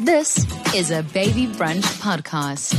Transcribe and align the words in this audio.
This 0.00 0.46
is 0.74 0.90
a 0.90 1.02
Baby 1.02 1.46
Brunch 1.46 1.84
podcast. 2.00 2.72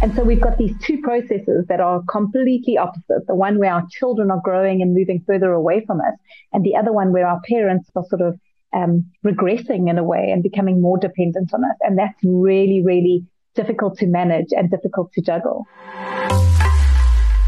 And 0.00 0.14
so 0.14 0.24
we've 0.24 0.40
got 0.40 0.56
these 0.56 0.74
two 0.82 1.02
processes 1.02 1.66
that 1.68 1.78
are 1.78 2.02
completely 2.08 2.78
opposite. 2.78 3.26
The 3.26 3.34
one 3.34 3.58
where 3.58 3.70
our 3.70 3.86
children 3.90 4.30
are 4.30 4.40
growing 4.42 4.80
and 4.80 4.94
moving 4.94 5.22
further 5.26 5.52
away 5.52 5.84
from 5.84 6.00
us, 6.00 6.14
and 6.54 6.64
the 6.64 6.74
other 6.74 6.90
one 6.90 7.12
where 7.12 7.26
our 7.26 7.42
parents 7.46 7.90
are 7.96 8.04
sort 8.08 8.22
of 8.22 8.40
um, 8.72 9.04
regressing 9.22 9.90
in 9.90 9.98
a 9.98 10.02
way 10.02 10.30
and 10.32 10.42
becoming 10.42 10.80
more 10.80 10.96
dependent 10.96 11.52
on 11.52 11.64
us. 11.64 11.76
And 11.82 11.98
that's 11.98 12.18
really, 12.24 12.82
really 12.82 13.26
difficult 13.54 13.98
to 13.98 14.06
manage 14.06 14.48
and 14.52 14.70
difficult 14.70 15.12
to 15.12 15.20
juggle. 15.20 15.66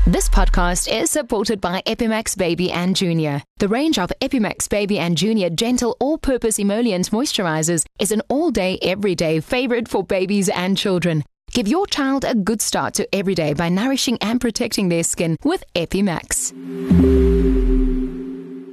This 0.07 0.29
podcast 0.29 0.87
is 0.93 1.11
supported 1.11 1.63
by 1.63 1.81
Epimax 1.87 2.37
Baby 2.37 2.71
and 2.71 2.95
Junior. 2.95 3.43
The 3.57 3.69
range 3.69 3.99
of 3.99 4.13
Epimax 4.21 4.69
Baby 4.69 4.99
and 4.99 5.17
Junior 5.17 5.49
gentle 5.49 5.97
all-purpose 5.99 6.59
emollient 6.59 7.11
moisturizers 7.11 7.87
is 7.99 8.13
an 8.13 8.21
all-day, 8.29 8.79
everyday 8.83 9.41
favorite 9.41 9.89
for 9.89 10.05
babies 10.05 10.51
and 10.51 10.77
children. 10.77 11.25
Give 11.53 11.67
your 11.67 11.87
child 11.87 12.27
a 12.27 12.35
good 12.35 12.61
start 12.61 12.93
to 12.95 13.15
every 13.15 13.35
day 13.35 13.55
by 13.55 13.71
nourishing 13.71 14.19
and 14.21 14.43
protecting 14.43 14.91
their 14.91 15.05
skin 15.05 15.39
with 15.43 15.65
Epimax. 15.75 16.53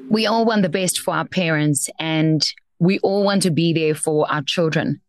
We 0.09 0.25
all 0.25 0.43
want 0.43 0.63
the 0.63 0.70
best 0.70 0.99
for 0.99 1.13
our 1.13 1.25
parents 1.25 1.89
and 1.98 2.45
we 2.79 2.99
all 2.99 3.23
want 3.23 3.43
to 3.43 3.51
be 3.51 3.71
there 3.71 3.95
for 3.95 4.29
our 4.29 4.41
children. 4.41 4.99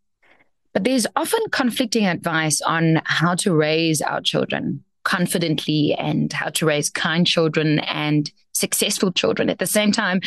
But 0.73 0.85
there's 0.85 1.09
often 1.17 1.41
conflicting 1.51 2.07
advice 2.07 2.61
on 2.61 3.03
how 3.07 3.35
to 3.35 3.53
raise 3.53 4.01
our 4.01 4.21
children 4.21 4.85
confidently 5.05 5.95
and 5.95 6.33
how 6.33 6.49
to 6.51 6.67
raise 6.67 6.91
kind 6.91 7.27
children 7.27 7.79
and 7.81 8.31
successful 8.53 9.13
children. 9.13 9.51
At 9.51 9.59
the 9.59 9.67
same 9.67 9.93
time, 9.93 10.21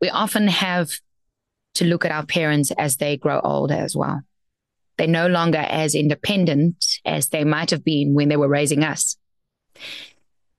we 0.00 0.10
often 0.10 0.48
have 0.48 0.90
to 1.74 1.84
look 1.84 2.04
at 2.04 2.12
our 2.12 2.26
parents 2.26 2.70
as 2.72 2.96
they 2.96 3.16
grow 3.16 3.40
older 3.40 3.74
as 3.74 3.94
well. 3.96 4.22
They're 4.96 5.06
no 5.06 5.28
longer 5.28 5.58
as 5.58 5.94
independent 5.94 6.84
as 7.04 7.28
they 7.28 7.44
might 7.44 7.70
have 7.70 7.84
been 7.84 8.14
when 8.14 8.28
they 8.28 8.36
were 8.36 8.48
raising 8.48 8.82
us. 8.82 9.16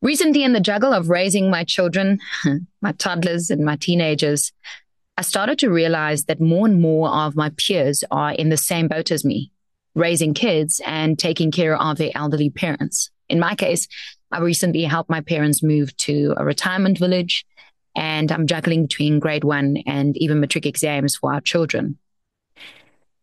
Recently, 0.02 0.44
in 0.44 0.54
the 0.54 0.62
juggle 0.62 0.94
of 0.94 1.10
raising 1.10 1.52
my 1.52 1.66
children, 1.66 2.20
my 2.82 2.94
toddlers 2.94 3.50
and 3.50 3.66
my 3.66 3.76
teenagers, 3.76 4.54
I 5.18 5.24
started 5.24 5.60
to 5.60 5.70
realize 5.70 6.24
that 6.26 6.40
more 6.40 6.66
and 6.66 6.82
more 6.82 7.10
of 7.10 7.36
my 7.36 7.52
peers 7.58 8.06
are 8.10 8.32
in 8.32 8.48
the 8.48 8.56
same 8.56 8.88
boat 8.88 9.12
as 9.12 9.26
me, 9.26 9.52
raising 9.94 10.34
kids 10.34 10.80
and 10.86 11.20
taking 11.20 11.52
care 11.52 11.76
of 11.76 11.98
their 11.98 12.12
elderly 12.16 12.50
parents. 12.50 13.12
In 13.30 13.40
my 13.40 13.56
case, 13.56 13.88
I 14.32 14.40
recently 14.40 14.84
helped 14.84 15.10
my 15.10 15.22
parents 15.22 15.64
move 15.64 15.96
to 15.98 16.34
a 16.38 16.46
retirement 16.46 16.98
village 16.98 17.46
and 17.96 18.32
I'm 18.32 18.48
juggling 18.48 18.84
between 18.84 19.20
grade 19.20 19.44
one 19.44 19.78
and 19.86 20.16
even 20.18 20.40
matric 20.40 20.66
exams 20.66 21.16
for 21.16 21.34
our 21.34 21.42
children. 21.42 21.98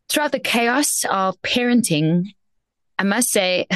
Throughout 0.08 0.32
the 0.32 0.40
chaos 0.40 1.04
of 1.10 1.40
parenting, 1.42 2.26
I 2.98 3.04
must 3.04 3.30
say, 3.30 3.66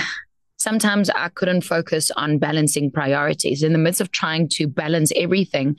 sometimes 0.58 1.10
I 1.10 1.28
couldn't 1.28 1.62
focus 1.62 2.10
on 2.12 2.38
balancing 2.38 2.90
priorities. 2.90 3.62
In 3.62 3.72
the 3.72 3.78
midst 3.78 4.00
of 4.00 4.10
trying 4.10 4.48
to 4.50 4.66
balance 4.66 5.12
everything, 5.16 5.76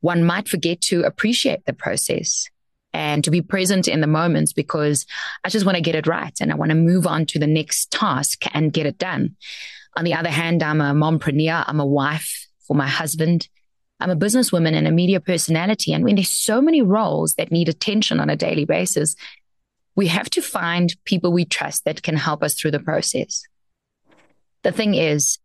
one 0.00 0.24
might 0.24 0.48
forget 0.48 0.80
to 0.82 1.02
appreciate 1.02 1.64
the 1.64 1.72
process 1.72 2.48
and 2.94 3.24
to 3.24 3.30
be 3.30 3.40
present 3.40 3.88
in 3.88 4.00
the 4.00 4.06
moments 4.06 4.52
because 4.52 5.06
I 5.44 5.48
just 5.48 5.64
want 5.64 5.76
to 5.76 5.82
get 5.82 5.94
it 5.94 6.06
right 6.06 6.36
and 6.40 6.52
I 6.52 6.56
want 6.56 6.70
to 6.70 6.76
move 6.76 7.06
on 7.06 7.26
to 7.26 7.38
the 7.38 7.46
next 7.46 7.90
task 7.90 8.44
and 8.54 8.72
get 8.72 8.86
it 8.86 8.98
done. 8.98 9.36
On 9.96 10.04
the 10.04 10.14
other 10.14 10.30
hand, 10.30 10.62
I'm 10.62 10.80
a 10.80 10.92
mompreneur. 10.92 11.64
I'm 11.66 11.80
a 11.80 11.86
wife 11.86 12.46
for 12.66 12.74
my 12.74 12.88
husband. 12.88 13.48
I'm 14.00 14.10
a 14.10 14.16
businesswoman 14.16 14.74
and 14.74 14.86
a 14.86 14.90
media 14.90 15.20
personality. 15.20 15.92
And 15.92 16.04
when 16.04 16.16
there's 16.16 16.30
so 16.30 16.60
many 16.60 16.82
roles 16.82 17.34
that 17.34 17.52
need 17.52 17.68
attention 17.68 18.20
on 18.20 18.30
a 18.30 18.36
daily 18.36 18.64
basis, 18.64 19.14
we 19.94 20.08
have 20.08 20.28
to 20.30 20.42
find 20.42 20.94
people 21.04 21.32
we 21.32 21.44
trust 21.44 21.84
that 21.84 22.02
can 22.02 22.16
help 22.16 22.42
us 22.42 22.54
through 22.54 22.72
the 22.72 22.80
process. 22.80 23.42
The 24.62 24.72
thing 24.72 24.94
is, 24.94 25.38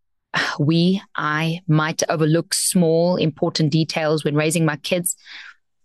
we, 0.58 1.02
I 1.14 1.60
might 1.68 2.02
overlook 2.08 2.54
small, 2.54 3.16
important 3.16 3.70
details 3.70 4.24
when 4.24 4.34
raising 4.34 4.64
my 4.64 4.76
kids 4.76 5.16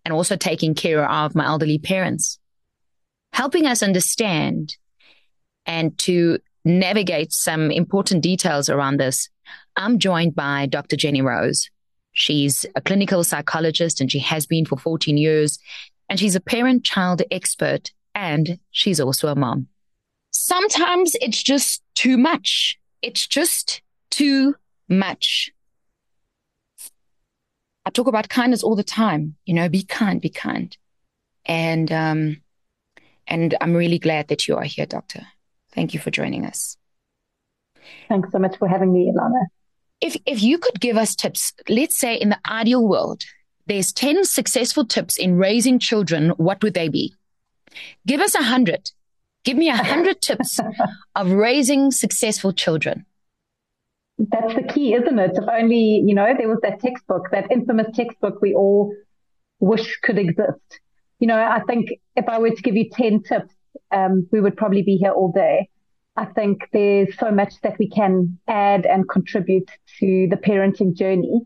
and 0.05 0.13
also 0.13 0.35
taking 0.35 0.75
care 0.75 1.09
of 1.09 1.35
my 1.35 1.45
elderly 1.45 1.77
parents. 1.77 2.39
Helping 3.31 3.65
us 3.65 3.81
understand 3.81 4.77
and 5.65 5.97
to 5.99 6.39
navigate 6.65 7.31
some 7.31 7.71
important 7.71 8.21
details 8.21 8.69
around 8.69 8.99
this, 8.99 9.29
I'm 9.75 9.99
joined 9.99 10.35
by 10.35 10.65
Dr. 10.67 10.95
Jenny 10.95 11.21
Rose. 11.21 11.69
She's 12.13 12.65
a 12.75 12.81
clinical 12.81 13.23
psychologist 13.23 13.99
and 13.99 14.11
she 14.11 14.19
has 14.19 14.45
been 14.45 14.65
for 14.65 14.77
14 14.77 15.17
years. 15.17 15.57
And 16.09 16.19
she's 16.19 16.35
a 16.35 16.41
parent 16.41 16.83
child 16.83 17.23
expert 17.31 17.91
and 18.13 18.59
she's 18.71 18.99
also 18.99 19.29
a 19.29 19.35
mom. 19.35 19.67
Sometimes 20.31 21.13
it's 21.21 21.41
just 21.41 21.81
too 21.95 22.17
much. 22.17 22.77
It's 23.01 23.25
just 23.25 23.81
too 24.11 24.55
much. 24.87 25.51
I 27.85 27.89
talk 27.89 28.07
about 28.07 28.29
kindness 28.29 28.63
all 28.63 28.75
the 28.75 28.83
time. 28.83 29.35
You 29.45 29.53
know, 29.53 29.69
be 29.69 29.83
kind, 29.83 30.21
be 30.21 30.29
kind. 30.29 30.75
And, 31.45 31.91
um, 31.91 32.41
and 33.27 33.55
I'm 33.59 33.73
really 33.73 33.99
glad 33.99 34.29
that 34.29 34.47
you 34.47 34.55
are 34.55 34.63
here, 34.63 34.85
doctor. 34.85 35.27
Thank 35.73 35.93
you 35.93 35.99
for 35.99 36.11
joining 36.11 36.45
us. 36.45 36.77
Thanks 38.07 38.31
so 38.31 38.39
much 38.39 38.57
for 38.57 38.67
having 38.67 38.93
me, 38.93 39.11
Elana. 39.11 39.47
If, 39.99 40.17
if 40.25 40.41
you 40.41 40.57
could 40.57 40.79
give 40.79 40.97
us 40.97 41.15
tips, 41.15 41.53
let's 41.69 41.97
say 41.97 42.15
in 42.15 42.29
the 42.29 42.39
ideal 42.47 42.87
world, 42.87 43.23
there's 43.65 43.93
10 43.93 44.25
successful 44.25 44.85
tips 44.85 45.17
in 45.17 45.37
raising 45.37 45.79
children, 45.79 46.29
what 46.31 46.61
would 46.63 46.73
they 46.73 46.89
be? 46.89 47.13
Give 48.05 48.21
us 48.21 48.35
a 48.35 48.43
hundred. 48.43 48.91
Give 49.43 49.57
me 49.57 49.69
a 49.69 49.75
hundred 49.75 50.21
tips 50.21 50.59
of 51.15 51.31
raising 51.31 51.91
successful 51.91 52.53
children. 52.53 53.05
That's 54.31 54.55
the 54.55 54.63
key, 54.63 54.93
isn't 54.93 55.19
it? 55.19 55.31
If 55.33 55.49
only, 55.49 56.03
you 56.05 56.15
know, 56.15 56.33
there 56.37 56.47
was 56.47 56.59
that 56.61 56.79
textbook, 56.79 57.31
that 57.31 57.51
infamous 57.51 57.87
textbook 57.95 58.41
we 58.41 58.53
all 58.53 58.93
wish 59.59 59.99
could 60.01 60.17
exist. 60.17 60.79
You 61.19 61.27
know, 61.27 61.39
I 61.39 61.61
think 61.67 61.89
if 62.15 62.27
I 62.27 62.39
were 62.39 62.51
to 62.51 62.61
give 62.61 62.75
you 62.75 62.89
10 62.91 63.23
tips, 63.23 63.53
um, 63.91 64.27
we 64.31 64.41
would 64.41 64.57
probably 64.57 64.81
be 64.81 64.97
here 64.97 65.11
all 65.11 65.31
day. 65.31 65.69
I 66.15 66.25
think 66.25 66.69
there's 66.71 67.17
so 67.17 67.31
much 67.31 67.53
that 67.63 67.79
we 67.79 67.89
can 67.89 68.37
add 68.47 68.85
and 68.85 69.09
contribute 69.09 69.69
to 69.99 70.27
the 70.29 70.37
parenting 70.37 70.95
journey. 70.95 71.41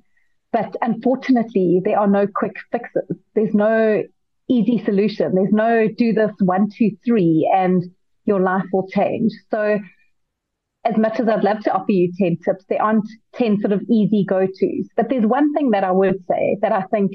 But 0.52 0.76
unfortunately, 0.82 1.82
there 1.84 2.00
are 2.00 2.08
no 2.08 2.28
quick 2.28 2.56
fixes. 2.72 3.18
There's 3.34 3.54
no 3.54 4.04
easy 4.50 4.84
solution. 4.84 5.36
There's 5.36 5.54
no 5.54 5.88
do 5.88 6.14
this 6.14 6.32
one, 6.40 6.70
two, 6.70 6.92
three, 7.06 7.50
and 7.54 7.84
your 8.26 8.42
life 8.42 8.66
will 8.74 8.88
change. 8.88 9.32
So 9.52 9.80
as 10.88 10.98
much 10.98 11.20
as 11.20 11.28
I'd 11.28 11.44
love 11.44 11.60
to 11.62 11.74
offer 11.74 11.92
you 11.92 12.12
10 12.18 12.38
tips, 12.46 12.66
there 12.70 12.82
aren't 12.82 13.08
10 13.34 13.60
sort 13.60 13.74
of 13.74 13.82
easy 13.90 14.26
go-tos. 14.28 14.88
But 14.96 15.10
there's 15.10 15.26
one 15.26 15.54
thing 15.54 15.72
that 15.72 15.84
I 15.84 15.92
would 15.92 16.24
say 16.28 16.58
that 16.62 16.72
I 16.72 16.84
think 16.84 17.12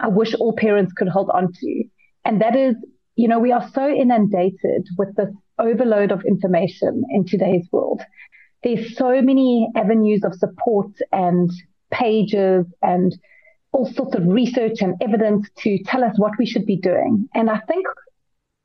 I 0.00 0.08
wish 0.08 0.34
all 0.34 0.54
parents 0.56 0.92
could 0.92 1.08
hold 1.08 1.30
on 1.30 1.52
to. 1.52 1.84
And 2.24 2.40
that 2.40 2.56
is, 2.56 2.74
you 3.14 3.28
know, 3.28 3.38
we 3.38 3.52
are 3.52 3.68
so 3.72 3.88
inundated 3.88 4.86
with 4.98 5.14
this 5.14 5.30
overload 5.58 6.10
of 6.10 6.24
information 6.24 7.04
in 7.10 7.24
today's 7.24 7.68
world. 7.70 8.02
There's 8.64 8.96
so 8.96 9.22
many 9.22 9.68
avenues 9.76 10.24
of 10.24 10.34
support 10.34 10.90
and 11.12 11.50
pages 11.92 12.66
and 12.82 13.14
all 13.72 13.86
sorts 13.86 14.16
of 14.16 14.26
research 14.26 14.80
and 14.80 14.94
evidence 15.00 15.48
to 15.58 15.78
tell 15.84 16.02
us 16.02 16.18
what 16.18 16.32
we 16.38 16.46
should 16.46 16.66
be 16.66 16.76
doing. 16.76 17.28
And 17.34 17.50
I 17.50 17.60
think 17.68 17.86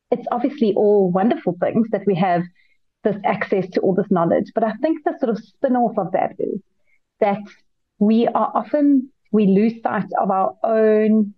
it's 0.10 0.28
obviously 0.32 0.74
all 0.76 1.12
wonderful 1.12 1.56
things 1.60 1.88
that 1.92 2.08
we 2.08 2.16
have 2.16 2.42
this 3.04 3.18
access 3.24 3.68
to 3.72 3.82
all 3.82 3.96
this 3.96 4.12
knowledge. 4.12 4.52
But 4.54 4.64
I 4.64 4.74
think 4.82 5.04
the 5.04 5.18
sort 5.20 5.30
of 5.30 5.44
spin 5.44 5.76
off 5.76 5.98
of 5.98 6.12
that 6.14 6.36
is 6.40 6.62
that 7.20 7.42
we 8.00 8.28
are 8.28 8.52
often, 8.54 9.10
we 9.32 9.48
lose 9.48 9.82
sight 9.82 10.10
of 10.20 10.32
our 10.32 10.56
own 10.64 11.34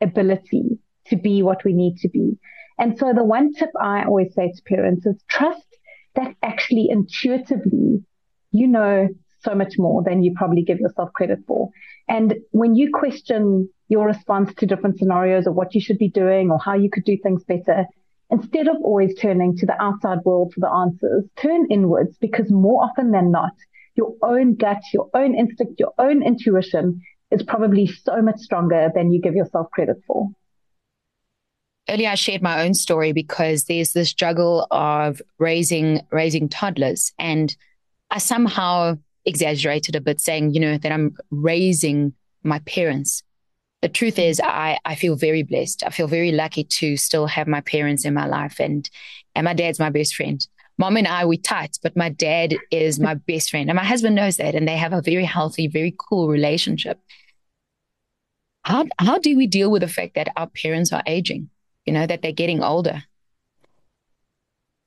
ability 0.00 0.78
to 1.06 1.16
be 1.16 1.42
what 1.42 1.64
we 1.64 1.72
need 1.72 1.96
to 1.98 2.08
be. 2.08 2.38
And 2.78 2.98
so 2.98 3.12
the 3.12 3.24
one 3.24 3.52
tip 3.54 3.70
I 3.80 4.04
always 4.04 4.34
say 4.34 4.52
to 4.52 4.62
parents 4.62 5.06
is 5.06 5.20
trust 5.28 5.66
that 6.14 6.34
actually 6.42 6.88
intuitively 6.90 8.02
you 8.50 8.66
know 8.66 9.08
so 9.40 9.54
much 9.54 9.74
more 9.78 10.02
than 10.02 10.22
you 10.22 10.34
probably 10.36 10.62
give 10.62 10.80
yourself 10.80 11.12
credit 11.12 11.40
for. 11.46 11.70
And 12.08 12.34
when 12.50 12.74
you 12.74 12.90
question 12.92 13.68
your 13.88 14.06
response 14.06 14.52
to 14.54 14.66
different 14.66 14.98
scenarios 14.98 15.46
or 15.46 15.52
what 15.52 15.74
you 15.74 15.80
should 15.80 15.98
be 15.98 16.08
doing 16.08 16.50
or 16.50 16.58
how 16.58 16.74
you 16.74 16.90
could 16.90 17.04
do 17.04 17.16
things 17.22 17.44
better, 17.44 17.86
instead 18.30 18.68
of 18.68 18.76
always 18.82 19.14
turning 19.14 19.56
to 19.56 19.66
the 19.66 19.80
outside 19.80 20.18
world 20.24 20.52
for 20.54 20.60
the 20.60 20.68
answers, 20.68 21.24
turn 21.36 21.66
inwards 21.70 22.16
because 22.18 22.50
more 22.50 22.82
often 22.84 23.10
than 23.10 23.30
not, 23.30 23.52
your 23.94 24.14
own 24.22 24.54
gut, 24.54 24.82
your 24.92 25.08
own 25.14 25.34
instinct, 25.34 25.80
your 25.80 25.92
own 25.98 26.22
intuition 26.22 27.00
is 27.30 27.42
probably 27.42 27.86
so 27.86 28.22
much 28.22 28.38
stronger 28.38 28.90
than 28.94 29.12
you 29.12 29.20
give 29.20 29.34
yourself 29.34 29.70
credit 29.72 29.96
for. 30.06 30.28
Earlier, 31.88 32.10
I 32.10 32.14
shared 32.16 32.42
my 32.42 32.62
own 32.64 32.74
story 32.74 33.12
because 33.12 33.64
there's 33.64 33.92
this 33.92 34.12
juggle 34.12 34.66
of 34.70 35.22
raising 35.38 36.02
raising 36.10 36.48
toddlers, 36.48 37.12
and 37.18 37.56
I 38.10 38.18
somehow 38.18 38.98
exaggerated 39.24 39.96
a 39.96 40.00
bit, 40.00 40.20
saying, 40.20 40.52
you 40.52 40.60
know, 40.60 40.78
that 40.78 40.92
I'm 40.92 41.16
raising 41.30 42.12
my 42.42 42.58
parents. 42.60 43.22
The 43.82 43.88
truth 43.88 44.18
is 44.18 44.40
I, 44.40 44.78
I 44.84 44.94
feel 44.94 45.14
very 45.14 45.42
blessed. 45.42 45.84
I 45.84 45.90
feel 45.90 46.08
very 46.08 46.32
lucky 46.32 46.64
to 46.64 46.96
still 46.96 47.26
have 47.26 47.46
my 47.46 47.60
parents 47.60 48.04
in 48.04 48.14
my 48.14 48.26
life 48.26 48.58
and 48.60 48.88
and 49.34 49.44
my 49.44 49.54
dad's 49.54 49.78
my 49.78 49.90
best 49.90 50.16
friend. 50.16 50.44
Mom 50.78 50.96
and 50.96 51.06
I 51.06 51.24
we 51.24 51.38
tight, 51.38 51.78
but 51.82 51.96
my 51.96 52.08
dad 52.08 52.56
is 52.70 52.98
my 52.98 53.14
best 53.14 53.50
friend. 53.50 53.68
And 53.68 53.76
my 53.76 53.84
husband 53.84 54.14
knows 54.16 54.36
that 54.36 54.54
and 54.54 54.66
they 54.66 54.76
have 54.76 54.92
a 54.92 55.02
very 55.02 55.24
healthy, 55.24 55.68
very 55.68 55.94
cool 55.96 56.28
relationship. 56.28 57.00
How 58.64 58.86
how 58.98 59.18
do 59.18 59.36
we 59.36 59.46
deal 59.46 59.70
with 59.70 59.82
the 59.82 59.88
fact 59.88 60.14
that 60.14 60.32
our 60.36 60.48
parents 60.48 60.92
are 60.92 61.02
aging? 61.06 61.50
You 61.86 61.92
know, 61.92 62.06
that 62.06 62.22
they're 62.22 62.32
getting 62.32 62.62
older. 62.62 63.04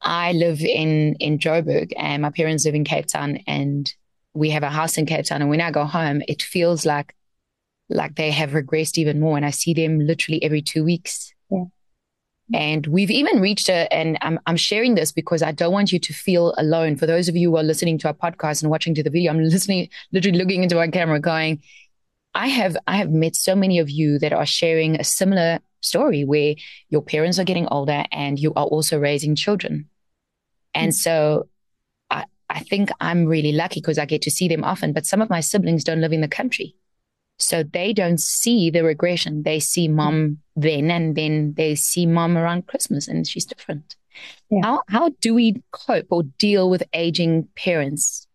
I 0.02 0.34
live 0.34 0.62
in 0.62 1.16
in 1.16 1.40
Joburg 1.40 1.94
and 1.96 2.22
my 2.22 2.32
parents 2.32 2.66
live 2.66 2.76
in 2.76 2.84
Cape 2.84 3.06
Town 3.06 3.40
and 3.48 3.94
we 4.34 4.50
have 4.50 4.64
a 4.64 4.70
house 4.70 4.98
in 4.98 5.06
Cape 5.06 5.26
Town 5.26 5.42
and 5.42 5.50
when 5.50 5.62
I 5.62 5.72
go 5.72 5.86
home 5.86 6.22
it 6.28 6.42
feels 6.42 6.86
like 6.86 7.16
like 7.92 8.16
they 8.16 8.32
have 8.32 8.52
regressed 8.52 8.98
even 8.98 9.20
more. 9.20 9.38
And 9.38 9.46
I 9.46 9.52
see 9.52 9.74
them 9.74 10.00
literally 10.00 10.44
every 10.44 10.62
two 10.62 10.84
weeks. 10.84 11.34
Yeah. 11.50 11.66
And 12.54 12.86
we've 12.88 13.12
even 13.12 13.40
reached 13.40 13.70
a, 13.70 13.92
and 13.94 14.18
I'm, 14.22 14.40
I'm 14.46 14.58
sharing 14.58 14.96
this 14.96 15.12
because 15.12 15.42
I 15.42 15.52
don't 15.52 15.72
want 15.72 15.92
you 15.92 16.00
to 16.00 16.14
feel 16.14 16.54
alone. 16.58 16.98
For 16.98 17.06
those 17.06 17.30
of 17.30 17.36
you 17.36 17.52
who 17.52 17.58
are 17.58 17.64
listening 17.64 17.98
to 18.00 18.08
our 18.08 18.14
podcast 18.14 18.62
and 18.62 18.70
watching 18.70 18.94
to 18.96 19.04
the 19.04 19.10
video, 19.10 19.32
I'm 19.32 19.40
listening, 19.44 19.90
literally 20.12 20.38
looking 20.38 20.64
into 20.64 20.76
my 20.76 20.88
camera 20.90 21.20
going, 21.20 21.62
I 22.34 22.48
have, 22.48 22.78
I 22.88 22.98
have 22.98 23.10
met 23.10 23.36
so 23.36 23.56
many 23.56 23.80
of 23.80 23.90
you 23.90 24.20
that 24.20 24.34
are 24.34 24.46
sharing 24.46 25.00
a 25.00 25.04
similar 25.04 25.60
story 25.82 26.24
where 26.24 26.56
your 26.90 27.02
parents 27.02 27.40
are 27.40 27.44
getting 27.44 27.68
older 27.68 28.06
and 28.12 28.40
you 28.40 28.54
are 28.56 28.66
also 28.66 29.00
raising 29.00 29.36
children. 29.36 29.90
And 30.74 30.92
mm-hmm. 30.92 30.98
so 30.98 31.48
I, 32.10 32.26
I 32.50 32.60
think 32.60 32.90
I'm 33.00 33.26
really 33.26 33.52
lucky 33.52 33.82
because 33.82 33.98
I 33.98 34.06
get 34.06 34.22
to 34.24 34.32
see 34.32 34.48
them 34.48 34.64
often, 34.64 34.94
but 34.94 35.06
some 35.06 35.22
of 35.22 35.30
my 35.30 35.40
siblings 35.40 35.84
don't 35.84 36.02
live 36.02 36.14
in 36.14 36.22
the 36.22 36.28
country. 36.28 36.76
So 37.44 37.64
they 37.64 37.94
don't 37.94 38.20
see 38.20 38.70
the 38.70 38.84
regression. 38.84 39.44
They 39.44 39.60
see 39.60 39.88
mom 39.88 40.40
then 40.56 40.92
and 40.92 41.16
then 41.16 41.54
they 41.56 41.76
see 41.76 42.06
mom 42.06 42.38
around 42.38 42.68
Christmas 42.68 43.08
and 43.08 43.28
she's 43.28 43.46
different. 43.46 43.96
Yeah. 44.50 44.62
How 44.64 44.84
how 44.88 45.10
do 45.22 45.34
we 45.34 45.64
cope 45.72 46.08
or 46.10 46.24
deal 46.24 46.70
with 46.70 46.84
aging 46.94 47.48
parents? 47.56 48.28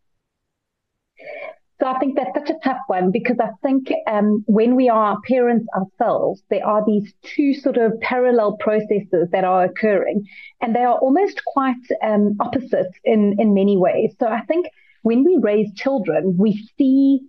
So 1.78 1.86
I 1.86 1.98
think 1.98 2.16
that's 2.16 2.34
such 2.34 2.48
a 2.48 2.58
tough 2.64 2.80
one 2.86 3.10
because 3.10 3.36
I 3.38 3.50
think 3.62 3.92
um, 4.06 4.42
when 4.46 4.76
we 4.76 4.88
are 4.88 5.20
parents 5.28 5.66
ourselves, 5.76 6.42
there 6.48 6.66
are 6.66 6.82
these 6.86 7.12
two 7.22 7.52
sort 7.52 7.76
of 7.76 8.00
parallel 8.00 8.56
processes 8.56 9.28
that 9.32 9.44
are 9.44 9.64
occurring, 9.64 10.26
and 10.62 10.74
they 10.74 10.84
are 10.84 10.98
almost 10.98 11.42
quite 11.44 11.86
um, 12.02 12.36
opposite 12.40 12.92
in 13.04 13.38
in 13.38 13.52
many 13.52 13.76
ways. 13.76 14.14
So 14.18 14.26
I 14.26 14.40
think 14.42 14.68
when 15.02 15.22
we 15.22 15.38
raise 15.40 15.72
children, 15.74 16.36
we 16.38 16.68
see 16.78 17.20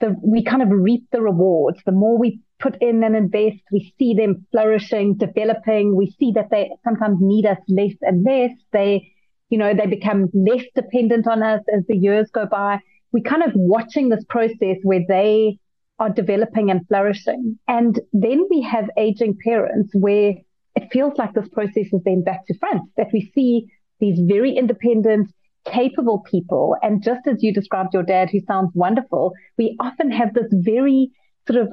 the, 0.00 0.14
we 0.22 0.42
kind 0.44 0.62
of 0.62 0.68
reap 0.70 1.04
the 1.12 1.20
rewards. 1.20 1.80
The 1.84 1.92
more 1.92 2.18
we 2.18 2.40
put 2.58 2.76
in 2.80 3.02
and 3.04 3.16
invest, 3.16 3.60
we 3.72 3.92
see 3.98 4.14
them 4.14 4.46
flourishing, 4.50 5.16
developing. 5.16 5.96
We 5.96 6.14
see 6.18 6.32
that 6.34 6.50
they 6.50 6.70
sometimes 6.84 7.18
need 7.20 7.46
us 7.46 7.58
less 7.68 7.94
and 8.02 8.24
less. 8.24 8.52
They, 8.72 9.12
you 9.50 9.58
know, 9.58 9.74
they 9.74 9.86
become 9.86 10.28
less 10.32 10.64
dependent 10.74 11.26
on 11.26 11.42
us 11.42 11.62
as 11.74 11.84
the 11.88 11.96
years 11.96 12.30
go 12.32 12.46
by. 12.46 12.80
We're 13.12 13.22
kind 13.22 13.42
of 13.42 13.52
watching 13.54 14.08
this 14.08 14.24
process 14.28 14.78
where 14.82 15.04
they 15.06 15.58
are 15.98 16.10
developing 16.10 16.70
and 16.70 16.86
flourishing. 16.88 17.58
And 17.68 18.00
then 18.12 18.46
we 18.50 18.62
have 18.62 18.90
aging 18.96 19.38
parents 19.44 19.92
where 19.94 20.34
it 20.74 20.88
feels 20.92 21.16
like 21.16 21.34
this 21.34 21.48
process 21.48 21.86
is 21.92 22.02
then 22.04 22.24
back 22.24 22.46
to 22.46 22.58
front, 22.58 22.82
that 22.96 23.08
we 23.12 23.30
see 23.34 23.66
these 24.00 24.18
very 24.20 24.56
independent, 24.56 25.32
capable 25.64 26.20
people. 26.20 26.76
And 26.82 27.02
just 27.02 27.26
as 27.26 27.42
you 27.42 27.52
described 27.52 27.94
your 27.94 28.02
dad, 28.02 28.30
who 28.30 28.40
sounds 28.40 28.70
wonderful, 28.74 29.32
we 29.58 29.76
often 29.80 30.10
have 30.10 30.34
this 30.34 30.48
very 30.50 31.10
sort 31.46 31.60
of 31.60 31.72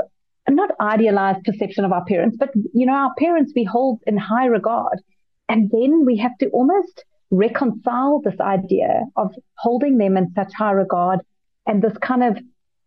not 0.50 0.72
idealized 0.80 1.44
perception 1.44 1.86
of 1.86 1.92
our 1.92 2.04
parents, 2.06 2.38
but 2.40 2.50
you 2.74 2.86
know, 2.86 2.94
our 2.94 3.14
parents 3.18 3.54
we 3.56 3.64
hold 3.64 4.02
in 4.08 4.18
high 4.18 4.46
regard. 4.46 5.02
And 5.48 5.70
then 5.72 6.06
we 6.06 6.18
have 6.18 6.38
to 6.40 6.48
almost 6.50 7.04
reconcile 7.30 8.22
this 8.22 8.40
idea 8.40 9.04
of 9.16 9.34
holding 9.58 9.98
them 9.98 10.18
in 10.18 10.34
such 10.34 10.54
high 10.54 10.72
regard 10.72 11.20
and 11.66 11.82
this 11.82 11.98
kind 12.02 12.24
of 12.24 12.38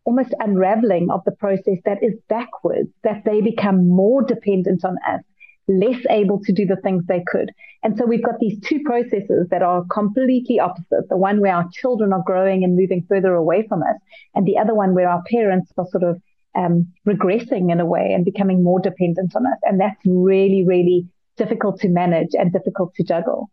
almost 0.05 0.35
unraveling 0.39 1.09
of 1.11 1.23
the 1.25 1.33
process 1.33 1.79
that 1.85 2.03
is 2.03 2.15
backwards, 2.29 2.91
that 3.05 3.23
they 3.25 3.41
become 3.41 3.89
more 3.89 4.23
dependent 4.23 4.85
on 4.85 4.97
us 5.09 5.23
less 5.67 6.01
able 6.11 6.41
to 6.41 6.53
do 6.53 6.67
the 6.67 6.77
things 6.77 7.05
they 7.07 7.23
could. 7.27 7.51
And 7.83 7.97
so 7.97 8.05
we've 8.05 8.25
got 8.25 8.39
these 8.39 8.61
two 8.61 8.81
processes 8.85 9.49
that 9.51 9.63
are 9.63 9.85
completely 9.91 10.61
opposite. 10.61 11.09
The 11.09 11.17
one 11.17 11.41
where 11.41 11.55
our 11.55 11.69
children 11.73 12.13
are 12.13 12.23
growing 12.25 12.65
and 12.65 12.77
moving 12.77 13.05
further 13.09 13.35
away 13.35 13.67
from 13.67 13.83
us, 13.83 13.97
and 14.35 14.47
the 14.47 14.59
other 14.59 14.75
one 14.75 14.95
where 14.95 15.09
our 15.09 15.23
parents 15.31 15.73
are 15.77 15.87
sort 15.91 16.05
of 16.05 16.21
um, 16.55 16.93
regressing 17.07 17.73
in 17.73 17.81
a 17.81 17.87
way 17.87 18.13
and 18.15 18.25
becoming 18.25 18.63
more 18.63 18.81
dependent 18.81 19.35
on 19.35 19.47
us. 19.47 19.59
And 19.63 19.81
that's 19.81 20.01
really, 20.05 20.65
really 20.67 21.09
difficult 21.37 21.81
to 21.81 21.89
manage 21.89 22.31
and 22.33 22.53
difficult 22.53 22.95
to 22.95 23.05
juggle. 23.05 23.51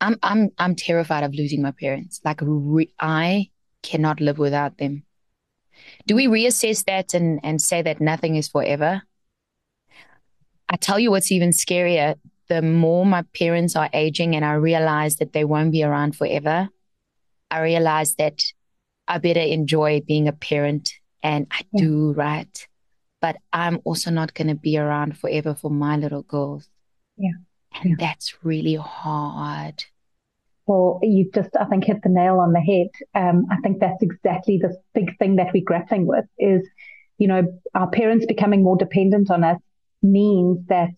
I'm 0.00 0.16
I'm 0.22 0.50
I'm 0.58 0.74
terrified 0.74 1.24
of 1.24 1.34
losing 1.34 1.62
my 1.62 1.72
parents. 1.72 2.20
Like 2.24 2.40
re- 2.42 2.92
I 3.00 3.50
cannot 3.82 4.20
live 4.20 4.38
without 4.38 4.78
them. 4.78 5.04
Do 6.06 6.14
we 6.14 6.26
reassess 6.26 6.84
that 6.84 7.14
and 7.14 7.40
and 7.42 7.60
say 7.60 7.82
that 7.82 8.00
nothing 8.00 8.36
is 8.36 8.48
forever? 8.48 9.02
I 10.68 10.76
tell 10.76 10.98
you 10.98 11.10
what's 11.10 11.32
even 11.32 11.50
scarier. 11.50 12.16
The 12.48 12.62
more 12.62 13.04
my 13.04 13.22
parents 13.38 13.76
are 13.76 13.90
aging 13.92 14.34
and 14.34 14.44
I 14.44 14.54
realize 14.54 15.16
that 15.16 15.32
they 15.32 15.44
won't 15.44 15.72
be 15.72 15.82
around 15.82 16.16
forever, 16.16 16.68
I 17.50 17.60
realize 17.60 18.14
that 18.16 18.42
I 19.06 19.18
better 19.18 19.40
enjoy 19.40 20.02
being 20.06 20.28
a 20.28 20.32
parent 20.32 20.92
and 21.22 21.46
I 21.50 21.62
yeah. 21.72 21.82
do 21.82 22.12
right. 22.12 22.68
But 23.20 23.36
I'm 23.52 23.80
also 23.84 24.10
not 24.10 24.34
going 24.34 24.48
to 24.48 24.54
be 24.54 24.78
around 24.78 25.18
forever 25.18 25.54
for 25.54 25.70
my 25.70 25.96
little 25.96 26.22
girls. 26.22 26.68
Yeah. 27.16 27.32
And 27.82 27.90
yeah. 27.90 27.96
that's 27.98 28.34
really 28.44 28.76
hard. 28.76 29.84
Well, 30.66 31.00
you 31.02 31.30
just, 31.34 31.50
I 31.58 31.64
think, 31.64 31.84
hit 31.84 32.02
the 32.02 32.10
nail 32.10 32.38
on 32.40 32.52
the 32.52 32.60
head. 32.60 32.88
Um, 33.14 33.46
I 33.50 33.56
think 33.56 33.80
that's 33.80 34.02
exactly 34.02 34.58
the 34.58 34.76
big 34.94 35.16
thing 35.18 35.36
that 35.36 35.52
we're 35.52 35.64
grappling 35.64 36.06
with 36.06 36.26
is, 36.38 36.66
you 37.16 37.26
know, 37.26 37.60
our 37.74 37.90
parents 37.90 38.26
becoming 38.26 38.62
more 38.62 38.76
dependent 38.76 39.30
on 39.30 39.44
us 39.44 39.58
means 40.02 40.66
that 40.68 40.90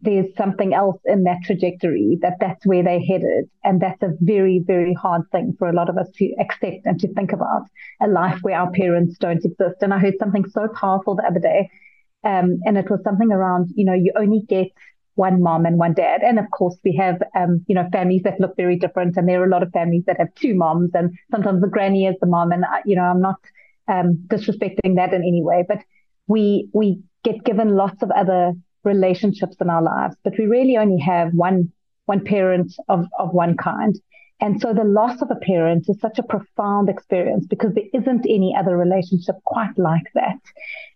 there's 0.00 0.26
something 0.36 0.74
else 0.74 1.00
in 1.06 1.24
that 1.24 1.38
trajectory, 1.42 2.18
that 2.20 2.34
that's 2.38 2.64
where 2.66 2.82
they're 2.82 3.00
headed. 3.00 3.48
And 3.64 3.80
that's 3.80 4.02
a 4.02 4.12
very, 4.20 4.62
very 4.64 4.94
hard 4.94 5.22
thing 5.32 5.54
for 5.58 5.68
a 5.68 5.72
lot 5.72 5.88
of 5.88 5.96
us 5.96 6.08
to 6.16 6.34
accept 6.38 6.84
and 6.84 7.00
to 7.00 7.12
think 7.14 7.32
about 7.32 7.62
a 8.00 8.06
life 8.06 8.38
where 8.42 8.58
our 8.58 8.70
parents 8.70 9.16
don't 9.18 9.44
exist. 9.44 9.76
And 9.80 9.94
I 9.94 9.98
heard 9.98 10.14
something 10.18 10.44
so 10.50 10.68
powerful 10.68 11.16
the 11.16 11.26
other 11.26 11.40
day. 11.40 11.70
Um, 12.24 12.58
and 12.64 12.76
it 12.76 12.90
was 12.90 13.00
something 13.04 13.32
around, 13.32 13.70
you 13.74 13.84
know, 13.84 13.94
you 13.94 14.12
only 14.16 14.42
get 14.48 14.68
one 15.14 15.42
mom 15.42 15.64
and 15.64 15.78
one 15.78 15.94
dad. 15.94 16.22
And 16.22 16.38
of 16.38 16.44
course, 16.50 16.76
we 16.84 16.94
have, 16.96 17.22
um, 17.34 17.64
you 17.66 17.74
know, 17.74 17.88
families 17.90 18.22
that 18.24 18.38
look 18.38 18.54
very 18.56 18.78
different. 18.78 19.16
And 19.16 19.26
there 19.26 19.40
are 19.40 19.46
a 19.46 19.50
lot 19.50 19.62
of 19.62 19.72
families 19.72 20.04
that 20.06 20.18
have 20.18 20.34
two 20.34 20.54
moms 20.54 20.90
and 20.92 21.16
sometimes 21.30 21.62
the 21.62 21.68
granny 21.68 22.06
is 22.06 22.16
the 22.20 22.26
mom. 22.26 22.52
And, 22.52 22.64
I, 22.64 22.82
you 22.84 22.96
know, 22.96 23.04
I'm 23.04 23.22
not, 23.22 23.40
um, 23.88 24.24
disrespecting 24.26 24.96
that 24.96 25.14
in 25.14 25.22
any 25.22 25.42
way, 25.42 25.64
but 25.66 25.78
we, 26.26 26.68
we 26.72 27.00
get 27.24 27.44
given 27.44 27.76
lots 27.76 28.02
of 28.02 28.10
other 28.10 28.52
relationships 28.84 29.56
in 29.60 29.68
our 29.68 29.82
lives, 29.82 30.16
but 30.22 30.34
we 30.38 30.46
really 30.46 30.76
only 30.76 30.98
have 30.98 31.32
one, 31.32 31.72
one 32.06 32.24
parent 32.24 32.72
of, 32.88 33.06
of 33.18 33.32
one 33.32 33.56
kind. 33.56 33.98
And 34.38 34.60
so 34.60 34.74
the 34.74 34.84
loss 34.84 35.22
of 35.22 35.30
a 35.30 35.36
parent 35.36 35.86
is 35.88 35.98
such 36.00 36.18
a 36.18 36.22
profound 36.22 36.88
experience 36.88 37.46
because 37.46 37.72
there 37.74 37.84
isn't 37.94 38.26
any 38.28 38.54
other 38.58 38.76
relationship 38.76 39.36
quite 39.44 39.76
like 39.78 40.12
that. 40.14 40.38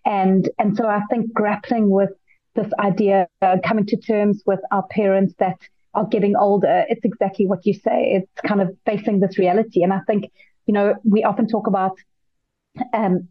And, 0.05 0.49
and 0.59 0.77
so 0.77 0.87
I 0.87 1.01
think 1.11 1.33
grappling 1.33 1.89
with 1.91 2.11
this 2.55 2.71
idea, 2.79 3.29
uh, 3.41 3.57
coming 3.65 3.87
to 3.87 3.97
terms 3.97 4.43
with 4.45 4.61
our 4.71 4.87
parents 4.89 5.35
that 5.39 5.59
are 5.95 6.07
getting 6.07 6.37
older, 6.37 6.85
it's 6.89 7.05
exactly 7.05 7.47
what 7.47 7.65
you 7.65 7.73
say. 7.73 8.13
It's 8.13 8.41
kind 8.47 8.61
of 8.61 8.77
facing 8.85 9.21
this 9.21 9.39
reality. 9.39 9.83
And 9.83 9.93
I 9.93 10.01
think, 10.07 10.31
you 10.67 10.75
know, 10.75 10.97
we 11.03 11.25
often 11.25 11.49
talk 11.49 11.67
about, 11.67 11.97
um, 12.93 13.29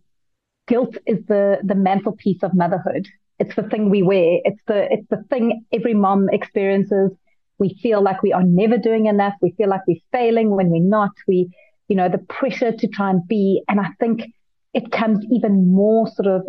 guilt 0.70 0.96
is 1.06 1.26
the 1.26 1.58
the 1.64 1.76
mantelpiece 1.76 2.44
of 2.44 2.54
motherhood. 2.54 3.08
It's 3.40 3.56
the 3.56 3.64
thing 3.64 3.90
we 3.90 4.04
wear. 4.04 4.40
It's 4.46 4.62
the 4.68 4.88
it's 4.94 5.08
the 5.10 5.24
thing 5.30 5.66
every 5.74 5.96
mom 5.96 6.30
experiences. 6.32 7.12
We 7.58 7.78
feel 7.82 8.02
like 8.02 8.24
we 8.24 8.32
are 8.32 8.44
never 8.44 8.78
doing 8.78 9.08
enough. 9.08 9.34
We 9.42 9.52
feel 9.58 9.68
like 9.68 9.82
we're 9.88 10.08
failing 10.14 10.52
when 10.52 10.70
we're 10.70 10.90
not. 10.98 11.12
We, 11.28 11.50
you 11.90 11.96
know, 11.98 12.08
the 12.08 12.20
pressure 12.20 12.72
to 12.72 12.88
try 12.88 13.10
and 13.10 13.28
be. 13.28 13.64
And 13.68 13.82
I 13.82 13.90
think 14.00 14.22
it 14.74 14.92
comes 14.92 15.26
even 15.30 15.74
more 15.74 16.08
sort 16.08 16.28
of 16.28 16.44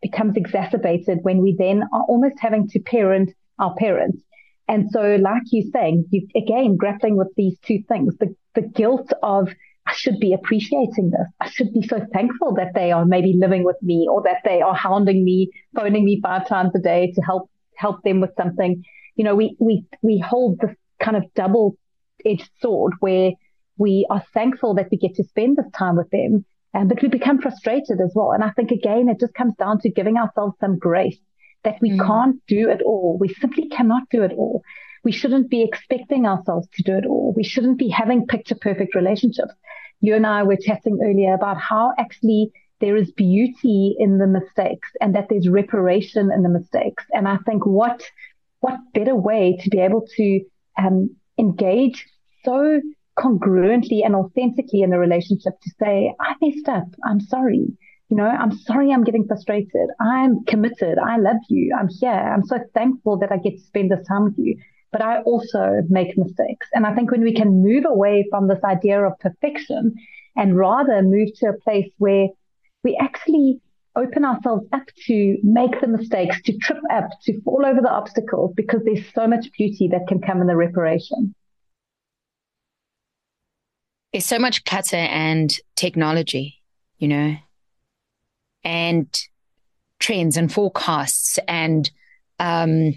becomes 0.00 0.36
exacerbated 0.36 1.18
when 1.22 1.38
we 1.42 1.54
then 1.58 1.82
are 1.92 2.04
almost 2.08 2.36
having 2.38 2.68
to 2.68 2.80
parent 2.80 3.30
our 3.58 3.74
parents. 3.74 4.22
And 4.68 4.90
so, 4.90 5.16
like 5.16 5.42
you're 5.50 5.70
saying, 5.72 6.06
you 6.10 6.26
again 6.36 6.76
grappling 6.76 7.16
with 7.16 7.32
these 7.36 7.58
two 7.66 7.80
things: 7.88 8.14
the 8.18 8.34
the 8.54 8.62
guilt 8.62 9.12
of 9.22 9.48
I 9.86 9.92
should 9.92 10.18
be 10.18 10.32
appreciating 10.32 11.10
this. 11.10 11.28
I 11.40 11.50
should 11.50 11.72
be 11.72 11.86
so 11.86 12.00
thankful 12.12 12.54
that 12.54 12.72
they 12.74 12.90
are 12.90 13.04
maybe 13.04 13.34
living 13.36 13.64
with 13.64 13.76
me 13.82 14.06
or 14.10 14.22
that 14.22 14.38
they 14.44 14.62
are 14.62 14.74
hounding 14.74 15.24
me, 15.24 15.50
phoning 15.74 16.04
me 16.04 16.20
five 16.22 16.48
times 16.48 16.72
a 16.74 16.78
day 16.78 17.12
to 17.14 17.20
help 17.20 17.50
help 17.76 18.02
them 18.02 18.20
with 18.20 18.30
something. 18.36 18.82
You 19.16 19.24
know, 19.24 19.34
we 19.34 19.56
we 19.58 19.84
we 20.02 20.18
hold 20.18 20.58
this 20.60 20.74
kind 21.00 21.16
of 21.16 21.24
double 21.34 21.76
edged 22.24 22.50
sword 22.60 22.94
where 23.00 23.32
we 23.76 24.06
are 24.08 24.24
thankful 24.32 24.74
that 24.74 24.88
we 24.90 24.96
get 24.96 25.14
to 25.16 25.24
spend 25.24 25.56
this 25.56 25.70
time 25.76 25.96
with 25.96 26.10
them. 26.10 26.44
Um, 26.72 26.88
but 26.88 27.00
we 27.02 27.08
become 27.08 27.40
frustrated 27.40 28.00
as 28.00 28.12
well. 28.14 28.32
And 28.32 28.42
I 28.42 28.50
think 28.50 28.70
again, 28.70 29.08
it 29.08 29.20
just 29.20 29.34
comes 29.34 29.54
down 29.56 29.80
to 29.80 29.90
giving 29.90 30.16
ourselves 30.16 30.56
some 30.60 30.78
grace 30.78 31.18
that 31.62 31.80
we 31.80 31.90
mm. 31.90 32.04
can't 32.04 32.44
do 32.46 32.68
it 32.68 32.82
all. 32.82 33.16
We 33.18 33.28
simply 33.28 33.68
cannot 33.68 34.08
do 34.10 34.22
it 34.22 34.32
all. 34.32 34.62
We 35.04 35.12
shouldn't 35.12 35.50
be 35.50 35.62
expecting 35.62 36.26
ourselves 36.26 36.66
to 36.74 36.82
do 36.82 36.96
it 36.96 37.06
all. 37.06 37.34
We 37.36 37.44
shouldn't 37.44 37.78
be 37.78 37.88
having 37.88 38.26
picture 38.26 38.54
perfect 38.54 38.94
relationships. 38.94 39.52
You 40.00 40.14
and 40.14 40.26
I 40.26 40.42
were 40.42 40.56
chatting 40.56 40.98
earlier 41.02 41.34
about 41.34 41.58
how 41.58 41.92
actually 41.98 42.52
there 42.80 42.96
is 42.96 43.10
beauty 43.12 43.96
in 43.98 44.18
the 44.18 44.26
mistakes 44.26 44.88
and 45.00 45.14
that 45.14 45.28
there's 45.28 45.48
reparation 45.48 46.30
in 46.34 46.42
the 46.42 46.48
mistakes. 46.48 47.04
And 47.12 47.28
I 47.28 47.38
think 47.46 47.64
what, 47.64 48.02
what 48.60 48.78
better 48.92 49.14
way 49.14 49.58
to 49.62 49.70
be 49.70 49.78
able 49.78 50.06
to 50.16 50.40
um, 50.78 51.14
engage 51.38 52.06
so 52.44 52.80
congruently 53.18 54.04
and 54.04 54.14
authentically 54.16 54.82
in 54.82 54.92
a 54.92 54.98
relationship 54.98 55.54
to 55.62 55.70
say, 55.78 56.14
I 56.20 56.34
messed 56.42 56.68
up. 56.68 56.88
I'm 57.04 57.20
sorry. 57.20 57.66
You 58.10 58.16
know, 58.16 58.26
I'm 58.26 58.52
sorry 58.52 58.92
I'm 58.92 59.04
getting 59.04 59.26
frustrated. 59.26 59.88
I'm 60.00 60.44
committed. 60.44 60.98
I 60.98 61.16
love 61.16 61.36
you. 61.48 61.74
I'm 61.78 61.88
here. 61.88 62.10
I'm 62.10 62.44
so 62.44 62.58
thankful 62.74 63.18
that 63.18 63.32
I 63.32 63.38
get 63.38 63.54
to 63.54 63.60
spend 63.60 63.90
this 63.90 64.06
time 64.06 64.24
with 64.24 64.34
you. 64.36 64.58
But 64.94 65.02
I 65.02 65.22
also 65.22 65.82
make 65.88 66.16
mistakes. 66.16 66.68
And 66.72 66.86
I 66.86 66.94
think 66.94 67.10
when 67.10 67.22
we 67.22 67.34
can 67.34 67.64
move 67.64 67.84
away 67.84 68.24
from 68.30 68.46
this 68.46 68.62
idea 68.62 69.04
of 69.04 69.18
perfection 69.18 69.92
and 70.36 70.56
rather 70.56 71.02
move 71.02 71.30
to 71.40 71.46
a 71.48 71.52
place 71.64 71.90
where 71.98 72.28
we 72.84 72.96
actually 73.00 73.60
open 73.96 74.24
ourselves 74.24 74.64
up 74.72 74.86
to 75.06 75.36
make 75.42 75.80
the 75.80 75.88
mistakes, 75.88 76.40
to 76.42 76.56
trip 76.58 76.78
up, 76.92 77.08
to 77.24 77.40
fall 77.42 77.66
over 77.66 77.80
the 77.80 77.90
obstacles, 77.90 78.52
because 78.54 78.82
there's 78.84 79.04
so 79.12 79.26
much 79.26 79.50
beauty 79.58 79.88
that 79.88 80.06
can 80.06 80.20
come 80.20 80.40
in 80.40 80.46
the 80.46 80.54
reparation. 80.54 81.34
There's 84.12 84.24
so 84.24 84.38
much 84.38 84.64
clutter 84.64 84.94
and 84.94 85.52
technology, 85.74 86.62
you 86.98 87.08
know, 87.08 87.34
and 88.62 89.08
trends 89.98 90.36
and 90.36 90.52
forecasts 90.52 91.40
and 91.48 91.90
um, 92.38 92.94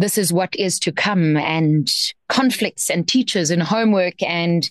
this 0.00 0.16
is 0.16 0.32
what 0.32 0.54
is 0.56 0.78
to 0.80 0.92
come 0.92 1.36
and 1.36 1.90
conflicts 2.28 2.90
and 2.90 3.06
teachers 3.06 3.50
and 3.50 3.62
homework 3.62 4.22
and 4.22 4.70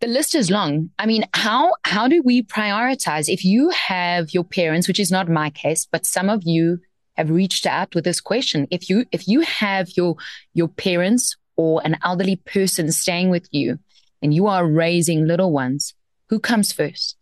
the 0.00 0.06
list 0.06 0.36
is 0.36 0.48
long. 0.48 0.90
I 0.98 1.06
mean, 1.06 1.24
how 1.34 1.74
how 1.82 2.06
do 2.06 2.22
we 2.22 2.42
prioritize 2.42 3.28
if 3.28 3.44
you 3.44 3.70
have 3.70 4.32
your 4.32 4.44
parents, 4.44 4.86
which 4.86 5.00
is 5.00 5.10
not 5.10 5.28
my 5.28 5.50
case, 5.50 5.88
but 5.90 6.06
some 6.06 6.30
of 6.30 6.42
you 6.44 6.78
have 7.16 7.30
reached 7.30 7.66
out 7.66 7.96
with 7.96 8.04
this 8.04 8.20
question. 8.20 8.68
If 8.70 8.88
you 8.88 9.06
if 9.10 9.26
you 9.26 9.40
have 9.40 9.88
your 9.96 10.16
your 10.54 10.68
parents 10.68 11.36
or 11.56 11.82
an 11.84 11.96
elderly 12.04 12.36
person 12.36 12.92
staying 12.92 13.30
with 13.30 13.48
you 13.50 13.80
and 14.22 14.32
you 14.32 14.46
are 14.46 14.64
raising 14.64 15.26
little 15.26 15.50
ones, 15.50 15.94
who 16.28 16.38
comes 16.38 16.72
first? 16.72 17.16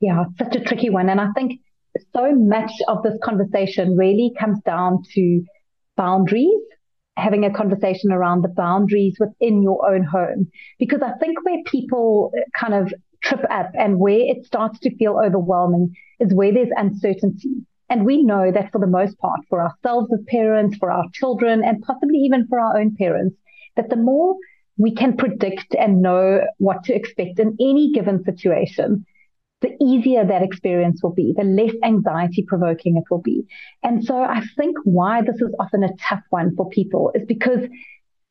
Yeah, 0.00 0.24
such 0.38 0.56
a 0.56 0.60
tricky 0.60 0.90
one. 0.90 1.08
And 1.08 1.20
I 1.20 1.28
think 1.34 1.60
so 2.14 2.34
much 2.34 2.70
of 2.88 3.02
this 3.02 3.18
conversation 3.22 3.96
really 3.96 4.32
comes 4.38 4.60
down 4.64 5.02
to 5.14 5.42
boundaries, 5.96 6.60
having 7.16 7.44
a 7.44 7.52
conversation 7.52 8.12
around 8.12 8.42
the 8.42 8.48
boundaries 8.48 9.16
within 9.18 9.62
your 9.62 9.88
own 9.90 10.04
home. 10.04 10.48
Because 10.78 11.02
I 11.02 11.12
think 11.18 11.44
where 11.44 11.62
people 11.66 12.32
kind 12.56 12.74
of 12.74 12.92
trip 13.22 13.44
up 13.50 13.70
and 13.74 13.98
where 13.98 14.20
it 14.20 14.46
starts 14.46 14.78
to 14.80 14.96
feel 14.96 15.20
overwhelming 15.22 15.94
is 16.20 16.32
where 16.32 16.52
there's 16.52 16.70
uncertainty. 16.76 17.66
And 17.90 18.04
we 18.04 18.22
know 18.22 18.52
that 18.52 18.70
for 18.70 18.78
the 18.78 18.86
most 18.86 19.18
part, 19.18 19.40
for 19.48 19.62
ourselves 19.62 20.12
as 20.12 20.20
parents, 20.28 20.76
for 20.76 20.90
our 20.90 21.04
children, 21.12 21.64
and 21.64 21.82
possibly 21.82 22.18
even 22.18 22.46
for 22.46 22.60
our 22.60 22.78
own 22.78 22.94
parents, 22.96 23.36
that 23.76 23.88
the 23.88 23.96
more 23.96 24.36
we 24.76 24.94
can 24.94 25.16
predict 25.16 25.74
and 25.74 26.02
know 26.02 26.40
what 26.58 26.84
to 26.84 26.94
expect 26.94 27.38
in 27.38 27.56
any 27.60 27.90
given 27.92 28.22
situation, 28.24 29.04
the 29.60 29.76
easier 29.82 30.24
that 30.24 30.42
experience 30.42 31.02
will 31.02 31.12
be, 31.12 31.34
the 31.36 31.44
less 31.44 31.74
anxiety 31.82 32.44
provoking 32.46 32.96
it 32.96 33.04
will 33.10 33.20
be. 33.20 33.44
And 33.82 34.04
so 34.04 34.22
I 34.22 34.42
think 34.56 34.76
why 34.84 35.22
this 35.22 35.36
is 35.36 35.54
often 35.58 35.82
a 35.82 35.90
tough 36.08 36.22
one 36.30 36.54
for 36.54 36.68
people 36.68 37.10
is 37.14 37.26
because 37.26 37.60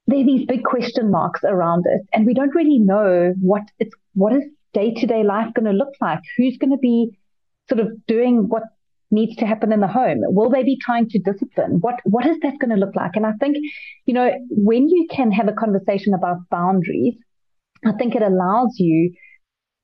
there 0.07 0.19
are 0.19 0.25
these 0.25 0.46
big 0.46 0.63
question 0.63 1.12
marks 1.12 1.41
around 1.43 1.86
it 1.86 2.01
and 2.13 2.25
we 2.25 2.34
don't 2.34 2.55
really 2.55 2.79
know 2.79 3.34
what 3.41 3.63
it's, 3.77 3.93
what 4.13 4.34
is 4.34 4.43
day 4.74 4.93
to 4.93 5.05
day 5.05 5.24
life 5.24 5.53
going 5.53 5.65
to 5.65 5.77
look 5.77 5.93
like? 6.00 6.19
Who's 6.38 6.57
going 6.57 6.72
to 6.72 6.77
be 6.77 7.17
sort 7.67 7.81
of 7.81 7.89
doing 8.07 8.48
what 8.48 8.63
needs 9.12 9.36
to 9.38 9.46
happen 9.46 9.74
in 9.74 9.81
the 9.81 9.88
home? 9.88 10.19
Will 10.22 10.50
they 10.50 10.63
be 10.63 10.77
trying 10.81 11.10
to 11.10 11.19
discipline? 11.19 11.79
What, 11.81 11.96
what 12.05 12.25
is 12.25 12.38
that 12.41 12.57
going 12.60 12.72
to 12.72 12.77
look 12.77 12.96
like? 12.96 13.12
And 13.15 13.25
I 13.25 13.34
think, 13.34 13.57
you 14.05 14.13
know, 14.13 14.31
when 14.50 14.88
you 14.88 15.07
can 15.12 15.31
have 15.31 15.50
a 15.50 15.53
conversation 15.53 16.13
about 16.13 16.38
boundaries, 16.50 17.15
I 17.86 17.91
think 17.93 18.15
it 18.15 18.22
allows 18.22 18.75
you 18.77 19.13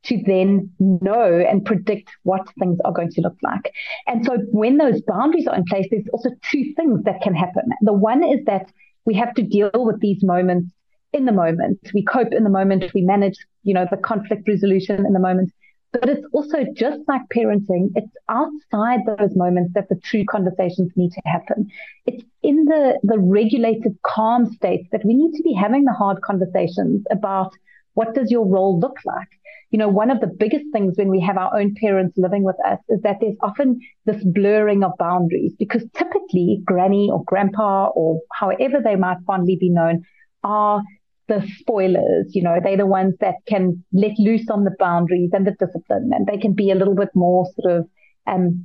to 0.05 0.21
then 0.25 0.71
know 0.79 1.39
and 1.39 1.65
predict 1.65 2.09
what 2.23 2.41
things 2.59 2.77
are 2.85 2.91
going 2.91 3.11
to 3.11 3.21
look 3.21 3.37
like. 3.41 3.73
And 4.07 4.25
so 4.25 4.37
when 4.51 4.77
those 4.77 5.01
boundaries 5.01 5.47
are 5.47 5.55
in 5.55 5.63
place, 5.65 5.87
there's 5.89 6.07
also 6.11 6.29
two 6.51 6.73
things 6.75 7.03
that 7.03 7.21
can 7.21 7.33
happen. 7.33 7.63
The 7.81 7.93
one 7.93 8.23
is 8.23 8.39
that 8.45 8.71
we 9.05 9.13
have 9.15 9.33
to 9.35 9.41
deal 9.41 9.71
with 9.73 9.99
these 9.99 10.23
moments 10.23 10.71
in 11.13 11.25
the 11.25 11.31
moment. 11.31 11.79
We 11.93 12.03
cope 12.03 12.33
in 12.33 12.43
the 12.43 12.49
moment. 12.49 12.93
We 12.93 13.01
manage, 13.01 13.37
you 13.63 13.73
know, 13.73 13.85
the 13.89 13.97
conflict 13.97 14.47
resolution 14.47 15.05
in 15.05 15.13
the 15.13 15.19
moment. 15.19 15.51
But 15.93 16.09
it's 16.09 16.25
also 16.33 16.65
just 16.75 17.01
like 17.07 17.21
parenting. 17.33 17.91
It's 17.95 18.15
outside 18.27 19.01
those 19.05 19.35
moments 19.35 19.73
that 19.75 19.89
the 19.89 19.95
true 20.03 20.25
conversations 20.25 20.91
need 20.95 21.11
to 21.11 21.21
happen. 21.25 21.67
It's 22.07 22.23
in 22.41 22.65
the, 22.65 22.99
the 23.03 23.19
regulated 23.19 23.95
calm 24.01 24.51
states 24.53 24.87
that 24.91 25.05
we 25.05 25.13
need 25.13 25.37
to 25.37 25.43
be 25.43 25.53
having 25.53 25.85
the 25.85 25.93
hard 25.93 26.21
conversations 26.23 27.05
about 27.11 27.53
what 27.93 28.15
does 28.15 28.31
your 28.31 28.45
role 28.45 28.79
look 28.79 28.97
like? 29.05 29.29
You 29.73 29.79
know, 29.79 29.89
one 29.89 30.11
of 30.11 30.19
the 30.19 30.27
biggest 30.27 30.65
things 30.71 30.99
when 30.99 31.09
we 31.09 31.19
have 31.21 31.35
our 31.35 31.59
own 31.59 31.73
parents 31.73 32.15
living 32.15 32.43
with 32.43 32.57
us 32.63 32.77
is 32.89 33.01
that 33.01 33.17
there's 33.19 33.35
often 33.41 33.79
this 34.05 34.23
blurring 34.23 34.83
of 34.83 34.91
boundaries 34.99 35.53
because 35.57 35.83
typically 35.97 36.61
granny 36.63 37.09
or 37.11 37.23
grandpa 37.23 37.87
or 37.95 38.21
however 38.31 38.77
they 38.83 38.95
might 38.95 39.17
fondly 39.25 39.57
be 39.59 39.71
known 39.71 40.03
are 40.43 40.83
the 41.27 41.43
spoilers. 41.57 42.35
You 42.35 42.43
know, 42.43 42.59
they're 42.63 42.77
the 42.77 42.85
ones 42.85 43.15
that 43.19 43.37
can 43.47 43.83
let 43.91 44.11
loose 44.19 44.47
on 44.51 44.63
the 44.63 44.75
boundaries 44.77 45.31
and 45.33 45.47
the 45.47 45.55
discipline 45.59 46.11
and 46.13 46.27
they 46.27 46.37
can 46.37 46.53
be 46.53 46.69
a 46.69 46.75
little 46.75 46.95
bit 46.95 47.09
more 47.15 47.47
sort 47.59 47.79
of, 47.79 47.89
um, 48.27 48.63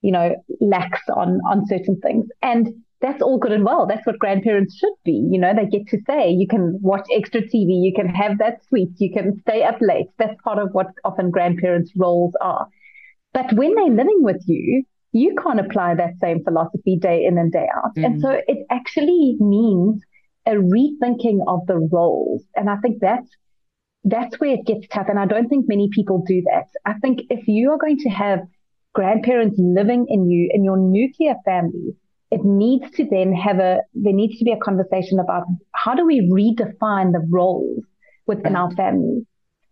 you 0.00 0.10
know, 0.10 0.36
lax 0.62 1.02
on, 1.14 1.38
on 1.50 1.66
certain 1.66 2.00
things. 2.00 2.28
And 2.40 2.68
that's 3.00 3.22
all 3.22 3.38
good 3.38 3.52
and 3.52 3.64
well. 3.64 3.86
That's 3.86 4.06
what 4.06 4.18
grandparents 4.18 4.76
should 4.76 4.94
be. 5.04 5.28
You 5.30 5.38
know, 5.38 5.52
they 5.54 5.66
get 5.66 5.86
to 5.88 5.98
say, 6.06 6.30
you 6.30 6.46
can 6.48 6.78
watch 6.80 7.06
extra 7.12 7.42
TV, 7.42 7.82
you 7.82 7.92
can 7.94 8.08
have 8.08 8.38
that 8.38 8.64
sweet, 8.68 8.90
you 8.96 9.12
can 9.12 9.38
stay 9.40 9.62
up 9.62 9.78
late. 9.80 10.06
That's 10.18 10.40
part 10.42 10.58
of 10.58 10.70
what 10.72 10.86
often 11.04 11.30
grandparents' 11.30 11.92
roles 11.96 12.34
are. 12.40 12.68
But 13.34 13.52
when 13.52 13.74
they're 13.74 13.90
living 13.90 14.20
with 14.22 14.42
you, 14.46 14.84
you 15.12 15.34
can't 15.42 15.60
apply 15.60 15.94
that 15.94 16.18
same 16.20 16.42
philosophy 16.42 16.96
day 17.00 17.24
in 17.24 17.38
and 17.38 17.52
day 17.52 17.66
out. 17.76 17.94
Mm. 17.96 18.04
And 18.04 18.20
so 18.20 18.30
it 18.46 18.66
actually 18.70 19.36
means 19.40 20.02
a 20.46 20.52
rethinking 20.52 21.40
of 21.46 21.66
the 21.66 21.76
roles. 21.92 22.44
And 22.54 22.70
I 22.70 22.76
think 22.76 23.00
that's 23.00 23.28
that's 24.04 24.38
where 24.38 24.54
it 24.54 24.64
gets 24.64 24.86
tough. 24.88 25.06
And 25.08 25.18
I 25.18 25.26
don't 25.26 25.48
think 25.48 25.66
many 25.68 25.88
people 25.92 26.22
do 26.26 26.42
that. 26.42 26.68
I 26.84 26.94
think 27.00 27.22
if 27.28 27.48
you 27.48 27.72
are 27.72 27.78
going 27.78 27.98
to 27.98 28.08
have 28.08 28.40
grandparents 28.94 29.56
living 29.58 30.06
in 30.08 30.30
you 30.30 30.48
in 30.52 30.64
your 30.64 30.76
nuclear 30.76 31.34
family, 31.44 31.96
it 32.30 32.44
needs 32.44 32.90
to 32.96 33.06
then 33.08 33.32
have 33.32 33.58
a, 33.58 33.80
there 33.94 34.12
needs 34.12 34.38
to 34.38 34.44
be 34.44 34.52
a 34.52 34.58
conversation 34.58 35.18
about 35.20 35.44
how 35.72 35.94
do 35.94 36.04
we 36.04 36.20
redefine 36.20 37.12
the 37.12 37.24
roles 37.30 37.84
within 38.26 38.54
right. 38.54 38.62
our 38.62 38.70
family? 38.72 39.26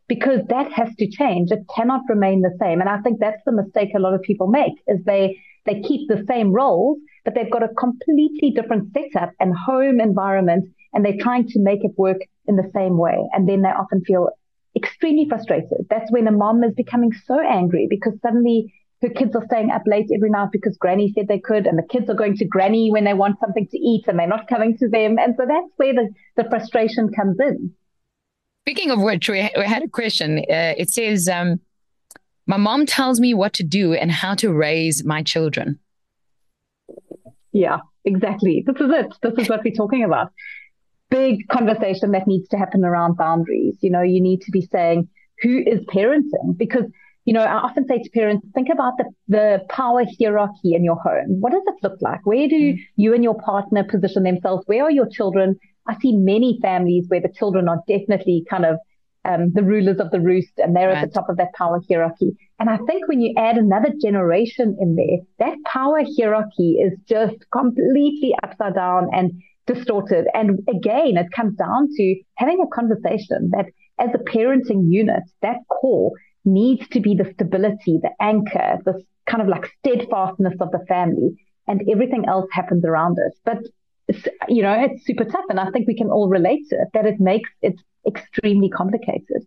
Because 0.06 0.40
that 0.48 0.70
has 0.72 0.94
to 0.96 1.08
change. 1.08 1.50
It 1.50 1.60
cannot 1.74 2.02
remain 2.08 2.42
the 2.42 2.56
same. 2.60 2.80
And 2.80 2.88
I 2.88 2.98
think 2.98 3.18
that's 3.18 3.42
the 3.44 3.52
mistake 3.52 3.90
a 3.96 4.00
lot 4.00 4.14
of 4.14 4.22
people 4.22 4.46
make 4.46 4.74
is 4.86 5.02
they, 5.04 5.36
they 5.66 5.80
keep 5.80 6.08
the 6.08 6.24
same 6.28 6.52
roles, 6.52 6.98
but 7.24 7.34
they've 7.34 7.50
got 7.50 7.62
a 7.62 7.68
completely 7.68 8.50
different 8.50 8.92
setup 8.92 9.30
and 9.40 9.54
home 9.56 10.00
environment 10.00 10.68
and 10.92 11.04
they're 11.04 11.18
trying 11.18 11.48
to 11.48 11.60
make 11.60 11.80
it 11.82 11.92
work 11.96 12.18
in 12.46 12.56
the 12.56 12.70
same 12.74 12.98
way. 12.98 13.16
And 13.32 13.48
then 13.48 13.62
they 13.62 13.70
often 13.70 14.02
feel 14.04 14.28
extremely 14.76 15.26
frustrated. 15.28 15.86
That's 15.90 16.10
when 16.12 16.28
a 16.28 16.32
mom 16.32 16.62
is 16.62 16.74
becoming 16.74 17.12
so 17.26 17.40
angry 17.40 17.86
because 17.88 18.12
suddenly 18.22 18.72
her 19.02 19.08
kids 19.10 19.34
are 19.36 19.44
staying 19.46 19.70
up 19.70 19.82
late 19.86 20.08
every 20.14 20.30
night 20.30 20.48
because 20.52 20.76
granny 20.76 21.12
said 21.14 21.28
they 21.28 21.38
could, 21.38 21.66
and 21.66 21.78
the 21.78 21.82
kids 21.82 22.08
are 22.08 22.14
going 22.14 22.36
to 22.36 22.44
granny 22.44 22.90
when 22.90 23.04
they 23.04 23.14
want 23.14 23.38
something 23.40 23.66
to 23.66 23.78
eat 23.78 24.04
and 24.06 24.18
they're 24.18 24.26
not 24.26 24.48
coming 24.48 24.76
to 24.78 24.88
them. 24.88 25.18
And 25.18 25.34
so 25.36 25.44
that's 25.46 25.72
where 25.76 25.92
the, 25.92 26.08
the 26.36 26.48
frustration 26.48 27.10
comes 27.12 27.38
in. 27.40 27.72
Speaking 28.62 28.90
of 28.90 29.00
which, 29.00 29.28
we, 29.28 29.50
we 29.56 29.66
had 29.66 29.82
a 29.82 29.88
question. 29.88 30.38
Uh, 30.38 30.74
it 30.78 30.88
says, 30.88 31.28
um, 31.28 31.60
My 32.46 32.56
mom 32.56 32.86
tells 32.86 33.20
me 33.20 33.34
what 33.34 33.52
to 33.54 33.62
do 33.62 33.92
and 33.92 34.10
how 34.10 34.34
to 34.36 34.52
raise 34.52 35.04
my 35.04 35.22
children. 35.22 35.78
Yeah, 37.52 37.80
exactly. 38.04 38.64
This 38.66 38.76
is 38.76 38.90
it. 38.90 39.14
This 39.22 39.44
is 39.44 39.48
what 39.50 39.62
we're 39.64 39.74
talking 39.74 40.02
about. 40.02 40.32
Big 41.10 41.46
conversation 41.48 42.12
that 42.12 42.26
needs 42.26 42.48
to 42.48 42.56
happen 42.56 42.84
around 42.84 43.18
boundaries. 43.18 43.76
You 43.80 43.90
know, 43.90 44.02
you 44.02 44.20
need 44.20 44.40
to 44.42 44.50
be 44.50 44.62
saying, 44.62 45.08
who 45.42 45.58
is 45.58 45.80
parenting? 45.86 46.56
Because 46.56 46.84
you 47.24 47.32
know, 47.32 47.40
I 47.40 47.54
often 47.54 47.86
say 47.86 47.98
to 47.98 48.10
parents, 48.10 48.46
think 48.54 48.68
about 48.70 48.98
the, 48.98 49.04
the 49.28 49.60
power 49.70 50.04
hierarchy 50.18 50.74
in 50.74 50.84
your 50.84 50.96
home. 50.96 51.40
What 51.40 51.52
does 51.52 51.62
it 51.66 51.74
look 51.82 51.98
like? 52.00 52.24
Where 52.24 52.48
do 52.48 52.74
mm. 52.74 52.78
you 52.96 53.14
and 53.14 53.24
your 53.24 53.40
partner 53.40 53.82
position 53.82 54.24
themselves? 54.24 54.64
Where 54.66 54.84
are 54.84 54.90
your 54.90 55.08
children? 55.08 55.56
I 55.86 55.96
see 56.00 56.16
many 56.16 56.58
families 56.60 57.06
where 57.08 57.20
the 57.20 57.32
children 57.34 57.68
are 57.68 57.80
definitely 57.88 58.44
kind 58.48 58.66
of 58.66 58.78
um, 59.24 59.52
the 59.54 59.62
rulers 59.62 60.00
of 60.00 60.10
the 60.10 60.20
roost 60.20 60.52
and 60.58 60.76
they're 60.76 60.88
right. 60.88 60.98
at 60.98 61.08
the 61.08 61.14
top 61.14 61.30
of 61.30 61.38
that 61.38 61.54
power 61.54 61.80
hierarchy. 61.88 62.32
And 62.58 62.68
I 62.68 62.76
think 62.86 63.08
when 63.08 63.22
you 63.22 63.34
add 63.38 63.56
another 63.56 63.92
generation 64.02 64.76
in 64.78 64.96
there, 64.96 65.18
that 65.38 65.56
power 65.64 66.02
hierarchy 66.04 66.72
is 66.72 66.98
just 67.08 67.36
completely 67.50 68.34
upside 68.42 68.74
down 68.74 69.08
and 69.14 69.32
distorted. 69.66 70.26
And 70.34 70.60
again, 70.68 71.16
it 71.16 71.32
comes 71.34 71.56
down 71.56 71.88
to 71.96 72.20
having 72.36 72.60
a 72.62 72.74
conversation 72.74 73.50
that 73.52 73.66
as 73.98 74.10
a 74.14 74.18
parenting 74.18 74.86
unit, 74.90 75.22
that 75.40 75.56
core 75.70 76.12
needs 76.44 76.86
to 76.88 77.00
be 77.00 77.14
the 77.14 77.30
stability, 77.32 77.98
the 78.02 78.10
anchor, 78.20 78.78
this 78.84 79.02
kind 79.26 79.42
of 79.42 79.48
like 79.48 79.70
steadfastness 79.78 80.54
of 80.60 80.70
the 80.70 80.84
family 80.86 81.30
and 81.66 81.82
everything 81.90 82.26
else 82.26 82.46
happens 82.52 82.84
around 82.84 83.16
it. 83.18 83.34
But 83.44 83.58
you 84.48 84.62
know, 84.62 84.74
it's 84.78 85.04
super 85.06 85.24
tough. 85.24 85.46
And 85.48 85.58
I 85.58 85.70
think 85.70 85.86
we 85.86 85.96
can 85.96 86.08
all 86.08 86.28
relate 86.28 86.68
to 86.70 86.76
it, 86.76 86.88
that 86.92 87.06
it 87.06 87.20
makes 87.20 87.50
it 87.62 87.74
extremely 88.06 88.68
complicated. 88.68 89.46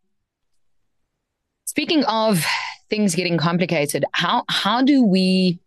Speaking 1.66 2.04
of 2.06 2.44
things 2.90 3.14
getting 3.14 3.38
complicated, 3.38 4.06
how 4.14 4.44
how 4.50 4.82
do 4.82 5.04
we 5.04 5.60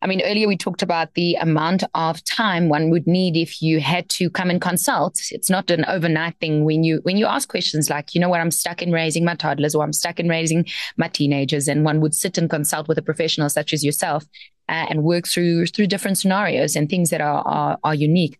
I 0.00 0.06
mean, 0.06 0.22
earlier 0.22 0.46
we 0.46 0.56
talked 0.56 0.82
about 0.82 1.14
the 1.14 1.34
amount 1.34 1.82
of 1.94 2.22
time 2.22 2.68
one 2.68 2.90
would 2.90 3.08
need 3.08 3.36
if 3.36 3.60
you 3.60 3.80
had 3.80 4.08
to 4.10 4.30
come 4.30 4.48
and 4.48 4.60
consult. 4.60 5.18
It's 5.32 5.50
not 5.50 5.72
an 5.72 5.84
overnight 5.86 6.36
thing 6.38 6.64
when 6.64 6.84
you 6.84 7.00
when 7.02 7.16
you 7.16 7.26
ask 7.26 7.48
questions 7.48 7.90
like, 7.90 8.14
you 8.14 8.20
know 8.20 8.28
what, 8.28 8.40
I'm 8.40 8.52
stuck 8.52 8.80
in 8.80 8.92
raising 8.92 9.24
my 9.24 9.34
toddlers 9.34 9.74
or 9.74 9.82
I'm 9.82 9.92
stuck 9.92 10.20
in 10.20 10.28
raising 10.28 10.66
my 10.96 11.08
teenagers, 11.08 11.66
and 11.66 11.84
one 11.84 12.00
would 12.00 12.14
sit 12.14 12.38
and 12.38 12.48
consult 12.48 12.86
with 12.86 12.98
a 12.98 13.02
professional 13.02 13.48
such 13.48 13.72
as 13.72 13.84
yourself 13.84 14.24
uh, 14.68 14.86
and 14.88 15.02
work 15.02 15.26
through 15.26 15.66
through 15.66 15.88
different 15.88 16.18
scenarios 16.18 16.76
and 16.76 16.88
things 16.88 17.10
that 17.10 17.20
are, 17.20 17.42
are 17.46 17.78
are 17.82 17.94
unique. 17.94 18.38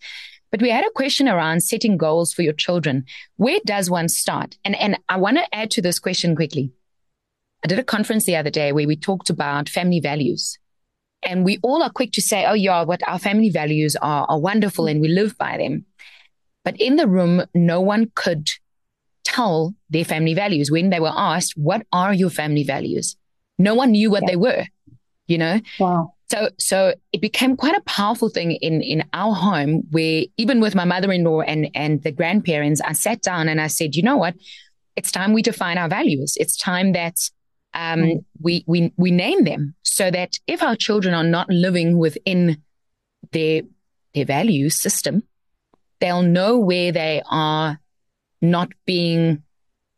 But 0.53 0.63
we 0.63 0.71
had 0.71 0.87
a 0.87 0.91
question 0.91 1.29
around 1.29 1.65
setting 1.65 1.97
goals 1.97 2.33
for 2.33 2.43
your 2.43 2.55
children. 2.55 3.05
Where 3.37 3.59
does 3.67 3.91
one 3.91 4.09
start? 4.09 4.57
And 4.65 4.77
and 4.77 4.97
I 5.09 5.17
want 5.17 5.39
to 5.39 5.55
add 5.55 5.73
to 5.73 5.83
this 5.83 5.99
question 5.99 6.37
quickly. 6.37 6.71
I 7.65 7.67
did 7.67 7.81
a 7.81 7.85
conference 7.85 8.27
the 8.27 8.37
other 8.37 8.51
day 8.51 8.71
where 8.71 8.87
we 8.87 8.95
talked 8.95 9.29
about 9.29 9.69
family 9.69 9.99
values 9.99 10.57
and 11.23 11.45
we 11.45 11.59
all 11.63 11.83
are 11.83 11.91
quick 11.91 12.13
to 12.13 12.23
say, 12.23 12.47
oh, 12.47 12.55
yeah, 12.55 12.83
what 12.85 13.07
our 13.07 13.19
family 13.19 13.51
values 13.51 13.97
are, 13.97 14.27
are 14.29 14.39
wonderful 14.39 14.87
and 14.87 15.01
we 15.01 15.09
live 15.09 15.37
by 15.37 15.57
them. 15.57 15.85
But 16.65 16.81
in 16.81 16.97
the 16.97 17.09
room, 17.09 17.43
no 17.55 17.81
one 17.81 18.11
could 18.15 18.49
tell 19.25 19.75
their 19.91 20.05
family 20.05 20.35
values 20.35 20.71
when 20.71 20.91
they 20.91 21.01
were 21.01 21.13
asked, 21.15 21.55
what 21.57 21.87
are 21.93 22.15
your 22.15 22.31
family 22.31 22.63
values? 22.63 23.17
No 23.59 23.75
one 23.75 23.93
knew 23.93 24.11
what 24.11 24.23
yeah. 24.23 24.31
they 24.31 24.37
were, 24.37 24.65
you 25.27 25.39
know? 25.39 25.61
Wow. 25.79 26.15
So, 26.31 26.51
so 26.59 26.95
it 27.13 27.21
became 27.21 27.57
quite 27.57 27.77
a 27.77 27.83
powerful 27.83 28.29
thing 28.29 28.53
in, 28.53 28.83
in 28.83 29.03
our 29.13 29.35
home 29.35 29.83
where 29.91 30.25
even 30.37 30.61
with 30.61 30.75
my 30.75 30.85
mother-in-law 30.85 31.41
and, 31.41 31.71
and 31.75 32.03
the 32.03 32.13
grandparents, 32.13 32.81
I 32.83 32.93
sat 32.93 33.23
down 33.23 33.49
and 33.49 33.61
I 33.61 33.69
said, 33.69 33.97
you 33.97 34.03
know 34.03 34.19
what? 34.19 34.35
It's 34.95 35.11
time 35.11 35.33
we 35.33 35.43
define 35.43 35.79
our 35.79 35.89
values. 35.89 36.37
It's 36.39 36.57
time 36.57 36.93
that 36.93 37.17
um, 37.75 38.01
mm. 38.01 38.25
we, 38.41 38.65
we, 38.67 38.93
we 38.97 39.11
name 39.11 39.45
them 39.45 39.75
so 39.83 40.11
that 40.11 40.39
if 40.47 40.63
our 40.63 40.77
children 40.77 41.15
are 41.15 41.25
not 41.25 41.49
living 41.49 41.99
within 41.99 42.63
their, 43.33 43.63
their 44.15 44.25
value 44.25 44.71
system, 44.71 45.23
they'll 46.01 46.23
know 46.23 46.59
where 46.59 46.93
they 46.93 47.23
are 47.31 47.79
not 48.41 48.69
being 48.87 49.43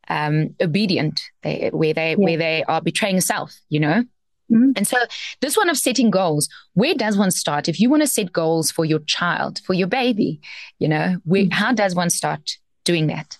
um, 0.08 0.54
obedient, 0.60 1.20
they, 1.42 1.70
where 1.72 1.94
they 1.94 2.10
yeah. 2.10 2.16
where 2.16 2.36
they 2.36 2.64
are 2.64 2.80
betraying 2.80 3.20
self, 3.20 3.54
you 3.68 3.80
know. 3.80 4.04
Mm-hmm. 4.50 4.72
And 4.76 4.86
so, 4.86 4.96
this 5.40 5.56
one 5.56 5.70
of 5.70 5.76
setting 5.76 6.10
goals, 6.10 6.48
where 6.74 6.94
does 6.94 7.16
one 7.16 7.30
start? 7.30 7.68
If 7.68 7.78
you 7.78 7.88
want 7.88 8.02
to 8.02 8.08
set 8.08 8.32
goals 8.32 8.70
for 8.70 8.84
your 8.84 8.98
child, 9.00 9.60
for 9.64 9.74
your 9.74 9.86
baby, 9.86 10.40
you 10.80 10.88
know, 10.88 11.18
where, 11.24 11.42
mm-hmm. 11.42 11.52
how 11.52 11.72
does 11.72 11.94
one 11.94 12.10
start 12.10 12.58
doing 12.84 13.06
that? 13.06 13.38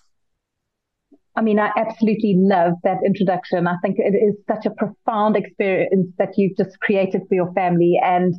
I 1.40 1.42
mean, 1.42 1.58
I 1.58 1.70
absolutely 1.74 2.34
love 2.36 2.74
that 2.84 2.98
introduction. 3.02 3.66
I 3.66 3.76
think 3.80 3.96
it 3.98 4.14
is 4.14 4.34
such 4.46 4.66
a 4.66 4.70
profound 4.70 5.36
experience 5.36 6.12
that 6.18 6.36
you've 6.36 6.54
just 6.54 6.78
created 6.80 7.22
for 7.26 7.34
your 7.34 7.50
family. 7.54 7.98
And 8.04 8.34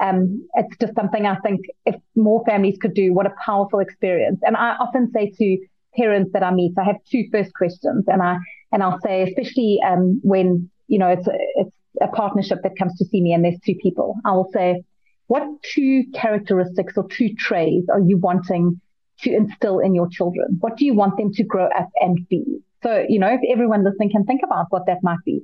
um, 0.00 0.46
it's 0.56 0.76
just 0.76 0.94
something 0.94 1.24
I 1.24 1.36
think 1.36 1.62
if 1.86 1.94
more 2.14 2.44
families 2.44 2.76
could 2.78 2.92
do, 2.92 3.14
what 3.14 3.24
a 3.24 3.32
powerful 3.42 3.78
experience. 3.78 4.40
And 4.42 4.54
I 4.54 4.76
often 4.78 5.10
say 5.14 5.32
to 5.38 5.58
parents 5.96 6.32
that 6.34 6.42
I 6.42 6.52
meet, 6.52 6.74
I 6.78 6.84
have 6.84 6.96
two 7.10 7.24
first 7.32 7.54
questions, 7.54 8.04
and 8.06 8.20
I 8.20 8.36
and 8.70 8.82
I'll 8.82 9.00
say, 9.00 9.22
especially 9.22 9.78
um, 9.88 10.20
when 10.22 10.68
you 10.88 10.98
know 10.98 11.08
it's 11.08 11.26
a, 11.26 11.32
it's 11.54 11.76
a 12.02 12.08
partnership 12.08 12.58
that 12.64 12.76
comes 12.78 12.98
to 12.98 13.06
see 13.06 13.22
me, 13.22 13.32
and 13.32 13.42
there's 13.42 13.60
two 13.64 13.76
people, 13.82 14.16
I 14.26 14.32
will 14.32 14.50
say, 14.52 14.82
what 15.28 15.42
two 15.62 16.04
characteristics 16.12 16.98
or 16.98 17.08
two 17.08 17.32
traits 17.34 17.86
are 17.90 18.00
you 18.00 18.18
wanting 18.18 18.78
to 19.22 19.34
instill 19.34 19.78
in 19.78 19.94
your 19.94 20.08
children? 20.08 20.58
What 20.60 20.76
do 20.76 20.84
you 20.84 20.94
want 20.94 21.16
them 21.16 21.32
to 21.32 21.44
grow 21.44 21.66
up 21.66 21.88
and 21.96 22.26
be? 22.28 22.60
So, 22.82 23.04
you 23.08 23.18
know, 23.18 23.28
if 23.28 23.40
everyone 23.50 23.84
listening 23.84 24.10
can 24.10 24.24
think 24.24 24.40
about 24.44 24.66
what 24.70 24.86
that 24.86 24.98
might 25.02 25.24
be. 25.24 25.42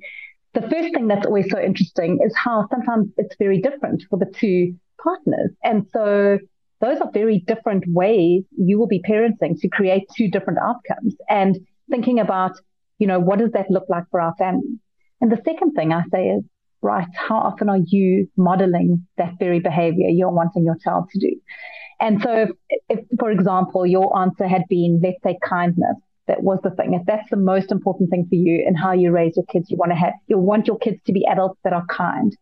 The 0.55 0.63
first 0.63 0.95
thing 0.95 1.09
that's 1.09 1.27
always 1.27 1.51
so 1.51 1.61
interesting 1.61 2.19
is 2.25 2.35
how 2.35 2.67
sometimes 2.71 3.11
it's 3.17 3.37
very 3.39 3.61
different 3.61 4.03
for 4.11 4.19
the 4.19 4.27
two 4.27 4.75
partners. 5.03 5.51
And 5.63 5.87
so 5.93 6.39
those 6.81 7.01
are 7.01 7.11
very 7.13 7.41
different 7.41 7.85
ways 7.87 8.45
you 8.57 8.79
will 8.79 8.87
be 8.87 9.03
parenting 9.03 9.61
to 9.61 9.69
create 9.69 10.05
two 10.17 10.31
different 10.31 10.59
outcomes 10.61 11.15
and 11.29 11.59
thinking 11.91 12.19
about, 12.19 12.53
you 12.99 13.07
know, 13.07 13.21
what 13.21 13.39
does 13.39 13.53
that 13.53 13.71
look 13.71 13.85
like 13.89 14.05
for 14.11 14.21
our 14.21 14.35
family? 14.37 14.79
And 15.21 15.31
the 15.31 15.41
second 15.45 15.73
thing 15.73 15.93
I 15.93 16.03
say 16.13 16.29
is, 16.29 16.45
right, 16.81 17.09
how 17.15 17.39
often 17.39 17.69
are 17.69 17.81
you 17.85 18.29
modeling 18.37 19.07
that 19.17 19.35
very 19.39 19.61
behavior 19.61 20.09
you're 20.09 20.31
wanting 20.31 20.65
your 20.65 20.77
child 20.83 21.09
to 21.11 21.19
do? 21.19 21.41
And 22.01 22.21
so 22.23 22.47
if, 22.69 22.81
if, 22.89 23.05
for 23.19 23.31
example, 23.31 23.87
your 23.87 24.17
answer 24.19 24.47
had 24.47 24.63
been, 24.69 25.01
let's 25.03 25.23
say 25.23 25.39
kindness, 25.43 25.97
that 26.29 26.43
was 26.43 26.61
the 26.63 26.71
thing. 26.71 26.95
If 26.95 27.07
that's 27.07 27.29
the 27.31 27.37
most 27.37 27.73
important 27.73 28.11
thing 28.11 28.27
for 28.29 28.35
you 28.35 28.65
and 28.67 28.79
how 28.79 28.93
you 28.93 29.11
raise 29.11 29.37
your 29.37 29.47
kids, 29.47 29.71
you 29.71 29.77
want 29.77 29.93
to 29.93 29.97
have, 29.97 30.13
you 30.27 30.39
want 30.39 30.67
your 30.67 30.79
kids 30.79 31.01
to 31.07 31.13
be 31.13 31.27
adults 31.27 31.59
that 31.65 31.73
are 31.73 31.87
kind. 31.87 32.37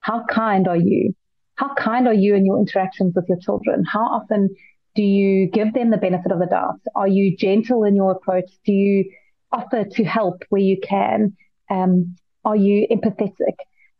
How 0.00 0.24
kind 0.26 0.68
are 0.68 0.76
you? 0.76 1.14
How 1.56 1.74
kind 1.74 2.06
are 2.06 2.14
you 2.14 2.34
in 2.34 2.46
your 2.46 2.58
interactions 2.58 3.14
with 3.14 3.24
your 3.28 3.38
children? 3.38 3.84
How 3.84 4.04
often 4.04 4.54
do 4.94 5.02
you 5.02 5.48
give 5.48 5.72
them 5.72 5.90
the 5.90 5.96
benefit 5.96 6.30
of 6.30 6.38
the 6.38 6.46
doubt? 6.46 6.80
Are 6.94 7.08
you 7.08 7.36
gentle 7.36 7.84
in 7.84 7.96
your 7.96 8.12
approach? 8.12 8.50
Do 8.64 8.72
you 8.72 9.10
offer 9.50 9.84
to 9.84 10.04
help 10.04 10.42
where 10.50 10.62
you 10.62 10.78
can? 10.80 11.36
Um, 11.70 12.16
are 12.44 12.56
you 12.56 12.86
empathetic? 12.90 13.56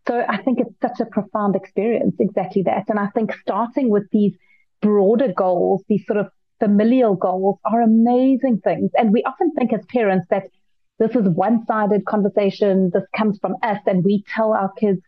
So 0.06 0.24
I 0.28 0.38
think 0.38 0.60
it's 0.60 0.74
such 0.80 1.00
a 1.00 1.06
profound 1.06 1.54
experience, 1.56 2.16
exactly 2.18 2.62
that. 2.64 2.84
And 2.88 2.98
I 2.98 3.06
think 3.08 3.32
starting 3.40 3.88
with 3.88 4.04
these 4.10 4.36
broader 4.82 5.32
goals, 5.34 5.82
these 5.88 6.04
sort 6.06 6.18
of 6.18 6.28
familial 6.60 7.14
goals 7.14 7.58
are 7.64 7.80
amazing 7.80 8.60
things. 8.62 8.90
And 8.96 9.12
we 9.12 9.22
often 9.24 9.52
think 9.52 9.72
as 9.72 9.84
parents 9.86 10.26
that 10.30 10.44
this 10.98 11.16
is 11.16 11.28
one 11.28 11.64
sided 11.66 12.04
conversation. 12.04 12.90
This 12.92 13.02
comes 13.16 13.38
from 13.40 13.56
us 13.62 13.78
and 13.86 14.04
we 14.04 14.24
tell 14.34 14.52
our 14.52 14.70
kids 14.78 15.00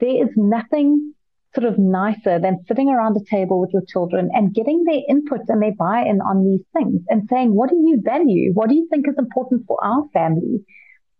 there 0.00 0.24
is 0.24 0.30
nothing 0.36 1.12
sort 1.54 1.66
of 1.66 1.78
nicer 1.78 2.38
than 2.38 2.64
sitting 2.66 2.88
around 2.88 3.16
a 3.16 3.24
table 3.30 3.60
with 3.60 3.70
your 3.72 3.84
children 3.88 4.28
and 4.32 4.54
getting 4.54 4.84
their 4.84 5.00
input 5.08 5.40
and 5.48 5.62
their 5.62 5.74
buy 5.78 6.02
in 6.02 6.20
on 6.20 6.44
these 6.44 6.64
things 6.76 7.00
and 7.08 7.28
saying, 7.30 7.54
what 7.54 7.70
do 7.70 7.76
you 7.76 8.00
value? 8.04 8.52
What 8.52 8.68
do 8.68 8.74
you 8.74 8.88
think 8.90 9.06
is 9.08 9.14
important 9.16 9.64
for 9.66 9.82
our 9.82 10.04
family? 10.12 10.64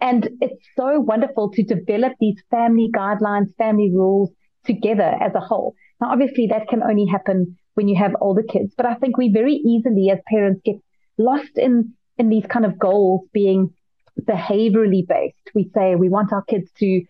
And 0.00 0.28
it's 0.40 0.66
so 0.76 1.00
wonderful 1.00 1.50
to 1.52 1.62
develop 1.62 2.12
these 2.20 2.42
family 2.50 2.90
guidelines, 2.94 3.54
family 3.56 3.90
rules 3.94 4.30
together 4.64 5.16
as 5.20 5.34
a 5.34 5.40
whole. 5.40 5.74
Now, 6.00 6.12
obviously 6.12 6.48
that 6.48 6.68
can 6.68 6.82
only 6.82 7.06
happen 7.06 7.56
when 7.76 7.88
you 7.88 7.96
have 7.96 8.12
older 8.20 8.42
kids. 8.42 8.72
But 8.76 8.86
I 8.86 8.94
think 8.94 9.16
we 9.16 9.30
very 9.30 9.54
easily 9.54 10.10
as 10.10 10.18
parents 10.26 10.62
get 10.64 10.76
lost 11.18 11.56
in, 11.56 11.92
in 12.18 12.28
these 12.30 12.46
kind 12.46 12.64
of 12.64 12.78
goals 12.78 13.28
being 13.32 13.72
behaviorally 14.20 15.06
based. 15.06 15.50
We 15.54 15.70
say 15.74 15.94
we 15.94 16.08
want 16.08 16.32
our 16.32 16.42
kids 16.42 16.70
to 16.78 17.04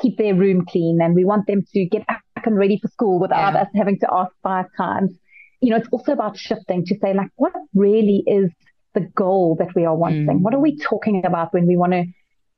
keep 0.00 0.16
their 0.16 0.34
room 0.34 0.64
clean 0.66 1.00
and 1.02 1.14
we 1.14 1.24
want 1.24 1.46
them 1.46 1.62
to 1.74 1.84
get 1.84 2.06
back 2.06 2.22
and 2.44 2.56
ready 2.56 2.78
for 2.80 2.88
school 2.88 3.20
without 3.20 3.52
yeah. 3.52 3.62
us 3.62 3.68
having 3.74 3.98
to 4.00 4.08
ask 4.10 4.32
five 4.42 4.66
times. 4.76 5.12
You 5.60 5.70
know, 5.70 5.76
it's 5.76 5.88
also 5.90 6.12
about 6.12 6.38
shifting 6.38 6.86
to 6.86 6.98
say 7.00 7.12
like, 7.12 7.30
what 7.36 7.52
really 7.74 8.22
is 8.26 8.50
the 8.94 9.00
goal 9.00 9.56
that 9.58 9.74
we 9.74 9.84
are 9.84 9.94
wanting? 9.94 10.26
Mm. 10.26 10.40
What 10.40 10.54
are 10.54 10.60
we 10.60 10.78
talking 10.78 11.22
about 11.26 11.52
when 11.52 11.66
we 11.66 11.76
want 11.76 11.92
to 11.92 12.04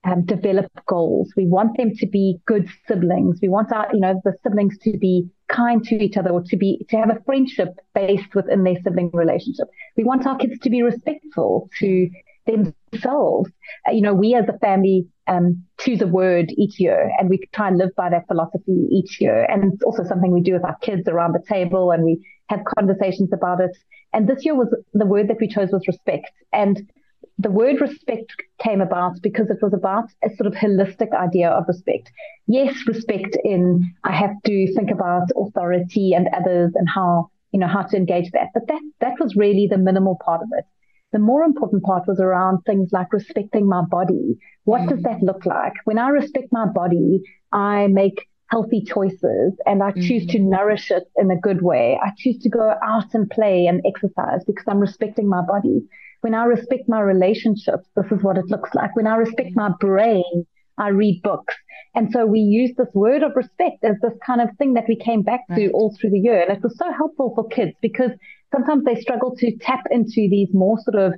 um, 0.04 0.24
develop 0.24 0.70
goals. 0.86 1.32
We 1.36 1.46
want 1.46 1.76
them 1.76 1.94
to 1.96 2.06
be 2.06 2.40
good 2.46 2.68
siblings. 2.88 3.38
We 3.42 3.48
want 3.48 3.72
our, 3.72 3.88
you 3.92 4.00
know, 4.00 4.20
the 4.24 4.34
siblings 4.42 4.78
to 4.78 4.96
be 4.96 5.28
kind 5.50 5.82
to 5.84 5.96
each 5.96 6.16
other 6.16 6.30
or 6.30 6.42
to 6.42 6.56
be, 6.56 6.86
to 6.90 6.96
have 6.96 7.10
a 7.10 7.20
friendship 7.24 7.68
based 7.94 8.34
within 8.34 8.64
their 8.64 8.76
sibling 8.82 9.10
relationship. 9.12 9.68
We 9.96 10.04
want 10.04 10.26
our 10.26 10.36
kids 10.36 10.58
to 10.60 10.70
be 10.70 10.82
respectful 10.82 11.68
to 11.78 12.08
themselves. 12.46 13.50
Uh, 13.86 13.92
you 13.92 14.02
know, 14.02 14.14
we 14.14 14.34
as 14.34 14.48
a 14.48 14.58
family, 14.58 15.06
um, 15.26 15.64
choose 15.78 16.00
a 16.02 16.06
word 16.06 16.50
each 16.56 16.80
year 16.80 17.10
and 17.18 17.30
we 17.30 17.40
try 17.54 17.68
and 17.68 17.78
live 17.78 17.94
by 17.96 18.10
that 18.10 18.26
philosophy 18.26 18.88
each 18.90 19.20
year. 19.20 19.44
And 19.44 19.72
it's 19.72 19.82
also 19.82 20.04
something 20.04 20.32
we 20.32 20.42
do 20.42 20.54
with 20.54 20.64
our 20.64 20.76
kids 20.82 21.06
around 21.06 21.34
the 21.34 21.44
table 21.48 21.90
and 21.92 22.04
we 22.04 22.26
have 22.48 22.60
conversations 22.76 23.30
about 23.32 23.60
it. 23.60 23.76
And 24.12 24.28
this 24.28 24.44
year 24.44 24.56
was 24.56 24.74
the 24.92 25.06
word 25.06 25.28
that 25.28 25.38
we 25.40 25.48
chose 25.48 25.70
was 25.70 25.86
respect. 25.86 26.30
And 26.52 26.90
the 27.40 27.50
word 27.50 27.80
respect 27.80 28.34
came 28.62 28.80
about 28.82 29.22
because 29.22 29.48
it 29.48 29.62
was 29.62 29.72
about 29.72 30.10
a 30.22 30.28
sort 30.36 30.46
of 30.46 30.52
holistic 30.52 31.12
idea 31.14 31.48
of 31.48 31.64
respect. 31.68 32.10
Yes, 32.46 32.74
respect 32.86 33.36
in 33.44 33.94
I 34.04 34.12
have 34.12 34.34
to 34.44 34.74
think 34.74 34.90
about 34.90 35.28
authority 35.36 36.12
and 36.12 36.28
others 36.36 36.72
and 36.74 36.86
how, 36.88 37.30
you 37.52 37.60
know, 37.60 37.66
how 37.66 37.82
to 37.82 37.96
engage 37.96 38.30
that. 38.32 38.48
But 38.52 38.68
that, 38.68 38.82
that 39.00 39.20
was 39.20 39.36
really 39.36 39.68
the 39.70 39.78
minimal 39.78 40.18
part 40.22 40.42
of 40.42 40.48
it. 40.58 40.64
The 41.12 41.18
more 41.18 41.42
important 41.42 41.82
part 41.82 42.06
was 42.06 42.20
around 42.20 42.58
things 42.66 42.90
like 42.92 43.12
respecting 43.12 43.66
my 43.66 43.82
body. 43.82 44.36
What 44.64 44.82
mm. 44.82 44.90
does 44.90 45.02
that 45.04 45.22
look 45.22 45.46
like? 45.46 45.72
When 45.84 45.98
I 45.98 46.10
respect 46.10 46.48
my 46.52 46.66
body, 46.66 47.22
I 47.52 47.86
make 47.86 48.28
healthy 48.50 48.82
choices 48.84 49.54
and 49.64 49.82
I 49.82 49.92
choose 49.92 50.26
mm. 50.26 50.32
to 50.32 50.38
nourish 50.40 50.90
it 50.90 51.04
in 51.16 51.30
a 51.30 51.40
good 51.40 51.62
way. 51.62 51.98
I 52.02 52.10
choose 52.18 52.38
to 52.40 52.50
go 52.50 52.74
out 52.84 53.14
and 53.14 53.30
play 53.30 53.66
and 53.66 53.80
exercise 53.86 54.44
because 54.46 54.64
I'm 54.68 54.80
respecting 54.80 55.28
my 55.28 55.42
body. 55.42 55.82
When 56.20 56.34
I 56.34 56.44
respect 56.44 56.88
my 56.88 57.00
relationships, 57.00 57.88
this 57.96 58.10
is 58.10 58.22
what 58.22 58.36
it 58.36 58.46
looks 58.48 58.74
like. 58.74 58.94
When 58.94 59.06
I 59.06 59.16
respect 59.16 59.50
my 59.54 59.70
brain, 59.80 60.46
I 60.76 60.88
read 60.88 61.22
books. 61.22 61.54
And 61.94 62.10
so 62.12 62.26
we 62.26 62.40
use 62.40 62.72
this 62.76 62.88
word 62.94 63.22
of 63.22 63.32
respect 63.34 63.84
as 63.84 63.96
this 64.02 64.12
kind 64.24 64.40
of 64.40 64.48
thing 64.56 64.74
that 64.74 64.84
we 64.88 64.96
came 64.96 65.22
back 65.22 65.46
to 65.48 65.54
right. 65.54 65.70
all 65.72 65.94
through 65.98 66.10
the 66.10 66.18
year. 66.18 66.40
And 66.40 66.56
it 66.56 66.62
was 66.62 66.76
so 66.78 66.90
helpful 66.92 67.32
for 67.34 67.48
kids 67.48 67.72
because 67.82 68.10
sometimes 68.52 68.84
they 68.84 69.00
struggle 69.00 69.34
to 69.36 69.56
tap 69.58 69.84
into 69.90 70.28
these 70.30 70.48
more 70.52 70.78
sort 70.80 70.96
of 70.96 71.14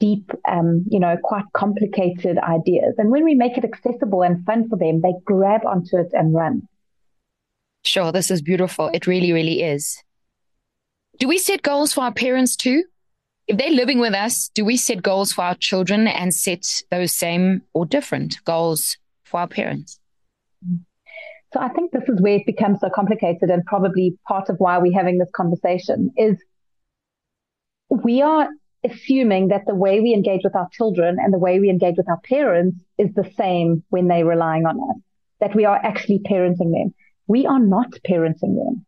deep, 0.00 0.30
um, 0.48 0.84
you 0.88 0.98
know, 0.98 1.16
quite 1.22 1.44
complicated 1.54 2.38
ideas. 2.38 2.94
And 2.98 3.10
when 3.10 3.24
we 3.24 3.34
make 3.34 3.56
it 3.56 3.64
accessible 3.64 4.22
and 4.22 4.44
fun 4.44 4.68
for 4.68 4.76
them, 4.76 5.00
they 5.00 5.12
grab 5.24 5.64
onto 5.66 5.96
it 5.96 6.08
and 6.12 6.34
run. 6.34 6.68
Sure, 7.84 8.12
this 8.12 8.30
is 8.30 8.42
beautiful. 8.42 8.90
It 8.92 9.06
really, 9.06 9.32
really 9.32 9.62
is. 9.62 10.02
Do 11.18 11.28
we 11.28 11.38
set 11.38 11.62
goals 11.62 11.92
for 11.92 12.02
our 12.02 12.12
parents 12.12 12.56
too? 12.56 12.84
If 13.48 13.58
they're 13.58 13.70
living 13.70 13.98
with 13.98 14.14
us, 14.14 14.50
do 14.54 14.64
we 14.64 14.76
set 14.76 15.02
goals 15.02 15.32
for 15.32 15.42
our 15.42 15.56
children 15.56 16.06
and 16.06 16.32
set 16.32 16.64
those 16.90 17.12
same 17.12 17.62
or 17.74 17.84
different 17.84 18.42
goals 18.44 18.96
for 19.24 19.40
our 19.40 19.48
parents? 19.48 19.98
So 21.52 21.60
I 21.60 21.68
think 21.68 21.92
this 21.92 22.08
is 22.08 22.20
where 22.20 22.36
it 22.36 22.46
becomes 22.46 22.80
so 22.80 22.88
complicated 22.94 23.50
and 23.50 23.64
probably 23.66 24.16
part 24.26 24.48
of 24.48 24.56
why 24.58 24.78
we're 24.78 24.96
having 24.96 25.18
this 25.18 25.30
conversation 25.34 26.10
is 26.16 26.42
we 27.90 28.22
are 28.22 28.48
assuming 28.84 29.48
that 29.48 29.66
the 29.66 29.74
way 29.74 30.00
we 30.00 30.14
engage 30.14 30.40
with 30.44 30.56
our 30.56 30.68
children 30.72 31.18
and 31.20 31.32
the 31.32 31.38
way 31.38 31.60
we 31.60 31.68
engage 31.68 31.96
with 31.96 32.08
our 32.08 32.20
parents 32.20 32.82
is 32.96 33.12
the 33.14 33.30
same 33.36 33.84
when 33.90 34.08
they're 34.08 34.24
relying 34.24 34.66
on 34.66 34.78
us, 34.78 35.02
that 35.40 35.54
we 35.54 35.64
are 35.64 35.76
actually 35.76 36.20
parenting 36.20 36.72
them. 36.72 36.94
We 37.26 37.46
are 37.46 37.60
not 37.60 37.90
parenting 38.08 38.56
them. 38.56 38.86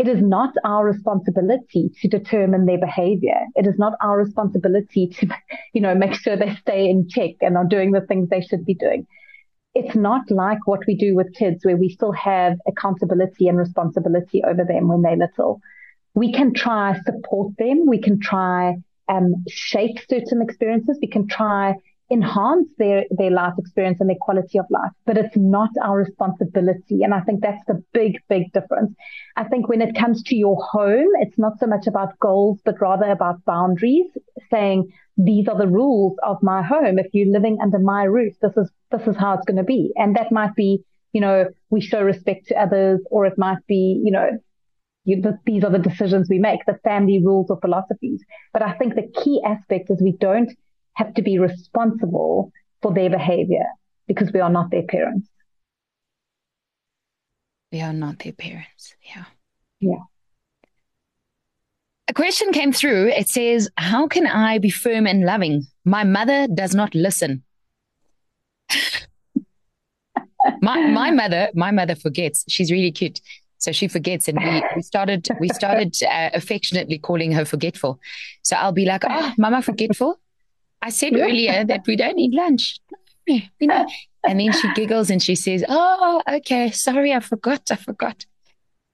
It 0.00 0.08
is 0.08 0.22
not 0.22 0.54
our 0.64 0.86
responsibility 0.86 1.90
to 2.00 2.08
determine 2.08 2.64
their 2.64 2.78
behavior. 2.78 3.38
It 3.54 3.66
is 3.66 3.78
not 3.78 3.92
our 4.00 4.16
responsibility 4.16 5.08
to, 5.08 5.26
you 5.74 5.82
know, 5.82 5.94
make 5.94 6.14
sure 6.14 6.38
they 6.38 6.54
stay 6.54 6.88
in 6.88 7.06
check 7.06 7.32
and 7.42 7.54
are 7.58 7.66
doing 7.66 7.90
the 7.92 8.00
things 8.00 8.30
they 8.30 8.40
should 8.40 8.64
be 8.64 8.72
doing. 8.72 9.06
It's 9.74 9.94
not 9.94 10.22
like 10.30 10.66
what 10.66 10.86
we 10.86 10.96
do 10.96 11.14
with 11.14 11.34
kids 11.34 11.66
where 11.66 11.76
we 11.76 11.90
still 11.90 12.12
have 12.12 12.54
accountability 12.66 13.46
and 13.46 13.58
responsibility 13.58 14.42
over 14.42 14.64
them 14.64 14.88
when 14.88 15.02
they're 15.02 15.18
little. 15.18 15.60
We 16.14 16.32
can 16.32 16.54
try 16.54 16.98
support 17.04 17.58
them. 17.58 17.84
We 17.86 18.00
can 18.00 18.20
try 18.20 18.76
um, 19.06 19.44
shape 19.50 19.98
certain 20.08 20.40
experiences. 20.40 20.98
We 21.02 21.08
can 21.08 21.28
try 21.28 21.74
enhance 22.10 22.68
their, 22.78 23.04
their 23.10 23.30
life 23.30 23.54
experience 23.56 24.00
and 24.00 24.10
their 24.10 24.16
quality 24.20 24.58
of 24.58 24.66
life, 24.70 24.90
but 25.06 25.16
it's 25.16 25.36
not 25.36 25.70
our 25.82 25.98
responsibility. 25.98 27.02
And 27.02 27.14
I 27.14 27.20
think 27.20 27.40
that's 27.40 27.64
the 27.68 27.82
big, 27.92 28.20
big 28.28 28.52
difference. 28.52 28.94
I 29.36 29.44
think 29.44 29.68
when 29.68 29.80
it 29.80 29.94
comes 29.94 30.22
to 30.24 30.36
your 30.36 30.56
home, 30.60 31.08
it's 31.20 31.38
not 31.38 31.58
so 31.60 31.66
much 31.66 31.86
about 31.86 32.18
goals, 32.18 32.60
but 32.64 32.80
rather 32.80 33.10
about 33.10 33.44
boundaries, 33.44 34.10
saying 34.50 34.90
these 35.16 35.46
are 35.48 35.56
the 35.56 35.68
rules 35.68 36.16
of 36.24 36.42
my 36.42 36.62
home. 36.62 36.98
If 36.98 37.06
you're 37.12 37.32
living 37.32 37.58
under 37.62 37.78
my 37.78 38.04
roof, 38.04 38.34
this 38.42 38.56
is, 38.56 38.70
this 38.90 39.06
is 39.06 39.16
how 39.16 39.34
it's 39.34 39.46
going 39.46 39.58
to 39.58 39.62
be. 39.62 39.92
And 39.96 40.16
that 40.16 40.32
might 40.32 40.54
be, 40.56 40.82
you 41.12 41.20
know, 41.20 41.46
we 41.70 41.80
show 41.80 42.02
respect 42.02 42.48
to 42.48 42.60
others, 42.60 43.00
or 43.10 43.26
it 43.26 43.38
might 43.38 43.64
be, 43.68 44.00
you 44.04 44.10
know, 44.10 44.30
you, 45.04 45.22
these 45.46 45.64
are 45.64 45.70
the 45.70 45.78
decisions 45.78 46.28
we 46.28 46.38
make, 46.38 46.60
the 46.66 46.78
family 46.84 47.22
rules 47.24 47.50
or 47.50 47.58
philosophies. 47.60 48.22
But 48.52 48.62
I 48.62 48.72
think 48.74 48.94
the 48.94 49.10
key 49.22 49.40
aspect 49.46 49.90
is 49.90 50.02
we 50.02 50.12
don't 50.12 50.50
have 51.00 51.14
to 51.14 51.22
be 51.22 51.38
responsible 51.38 52.52
for 52.82 52.92
their 52.92 53.10
behavior 53.10 53.66
because 54.06 54.32
we 54.32 54.40
are 54.40 54.50
not 54.50 54.70
their 54.70 54.82
parents. 54.82 55.28
We 57.72 57.80
are 57.80 57.92
not 57.92 58.18
their 58.18 58.32
parents. 58.32 58.94
Yeah. 59.14 59.24
Yeah. 59.80 60.02
A 62.08 62.12
question 62.12 62.52
came 62.52 62.72
through. 62.72 63.08
It 63.08 63.28
says, 63.28 63.70
How 63.76 64.08
can 64.08 64.26
I 64.26 64.58
be 64.58 64.70
firm 64.70 65.06
and 65.06 65.24
loving? 65.24 65.66
My 65.84 66.04
mother 66.04 66.48
does 66.48 66.74
not 66.74 66.94
listen. 66.94 67.44
my 70.60 70.86
my 70.90 71.10
mother, 71.12 71.50
my 71.54 71.70
mother 71.70 71.94
forgets. 71.94 72.44
She's 72.48 72.70
really 72.70 72.92
cute. 72.92 73.20
So 73.58 73.72
she 73.72 73.88
forgets, 73.88 74.26
and 74.26 74.38
we, 74.42 74.62
we 74.74 74.82
started 74.82 75.28
we 75.38 75.48
started 75.50 75.94
uh, 76.02 76.30
affectionately 76.32 76.98
calling 76.98 77.30
her 77.32 77.44
forgetful. 77.44 78.00
So 78.42 78.56
I'll 78.56 78.72
be 78.72 78.86
like, 78.86 79.04
"Oh, 79.08 79.32
Mama, 79.38 79.62
forgetful." 79.62 80.18
I 80.82 80.90
said 80.90 81.14
earlier 81.14 81.64
that 81.64 81.86
we 81.86 81.96
don't 81.96 82.18
eat 82.18 82.34
lunch. 82.34 82.78
You 83.26 83.42
know? 83.60 83.86
And 84.22 84.38
then 84.38 84.52
she 84.52 84.70
giggles 84.74 85.08
and 85.08 85.22
she 85.22 85.34
says, 85.34 85.64
Oh, 85.66 86.20
okay, 86.28 86.70
sorry, 86.72 87.14
I 87.14 87.20
forgot, 87.20 87.70
I 87.70 87.76
forgot. 87.76 88.26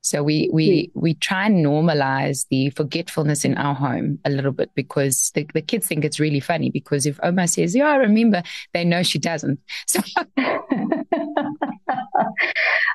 So 0.03 0.23
we 0.23 0.49
we 0.53 0.93
we 0.95 1.15
try 1.15 1.47
and 1.47 1.67
normalize 1.67 2.47
the 2.49 2.71
forgetfulness 2.71 3.45
in 3.45 3.59
our 3.59 3.75
home 3.75 4.21
a 4.25 4.31
little 4.31 4.53
bit 4.53 4.71
because 4.77 5.33
the, 5.35 5.49
the 5.53 5.63
kids 5.63 5.89
think 5.89 6.05
it's 6.05 6.21
really 6.21 6.39
funny 6.39 6.71
because 6.71 7.07
if 7.07 7.19
Oma 7.25 7.49
says, 7.49 7.75
Yeah, 7.75 7.89
I 7.89 7.97
remember, 7.97 8.45
they 8.73 8.85
know 8.85 9.03
she 9.03 9.19
doesn't. 9.19 9.59
So 9.89 9.99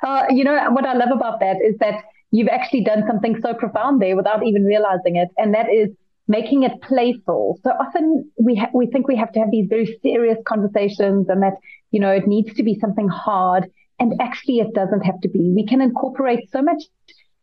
uh, 0.03 0.23
you 0.29 0.45
know 0.45 0.71
what 0.71 0.85
I 0.85 0.93
love 0.93 1.09
about 1.13 1.41
that 1.41 1.57
is 1.57 1.77
that 1.79 1.95
you've 2.31 2.47
actually 2.47 2.85
done 2.85 3.03
something 3.05 3.41
so 3.41 3.53
profound 3.53 4.01
there 4.01 4.15
without 4.15 4.45
even 4.45 4.63
realizing 4.63 5.17
it. 5.17 5.27
And 5.37 5.53
that 5.53 5.69
is 5.69 5.89
making 6.27 6.63
it 6.63 6.81
playful. 6.81 7.59
So 7.63 7.71
often 7.71 8.29
we 8.37 8.55
ha- 8.55 8.69
we 8.73 8.87
think 8.87 9.07
we 9.07 9.15
have 9.15 9.31
to 9.33 9.39
have 9.39 9.51
these 9.51 9.67
very 9.69 9.97
serious 10.01 10.37
conversations 10.45 11.27
and 11.29 11.41
that, 11.43 11.53
you 11.91 11.99
know, 11.99 12.11
it 12.11 12.27
needs 12.27 12.53
to 12.55 12.63
be 12.63 12.77
something 12.79 13.07
hard. 13.07 13.69
And 13.99 14.19
actually 14.19 14.59
it 14.59 14.73
doesn't 14.73 15.01
have 15.01 15.19
to 15.21 15.29
be. 15.29 15.51
We 15.55 15.65
can 15.65 15.81
incorporate 15.81 16.49
so 16.51 16.61
much 16.61 16.83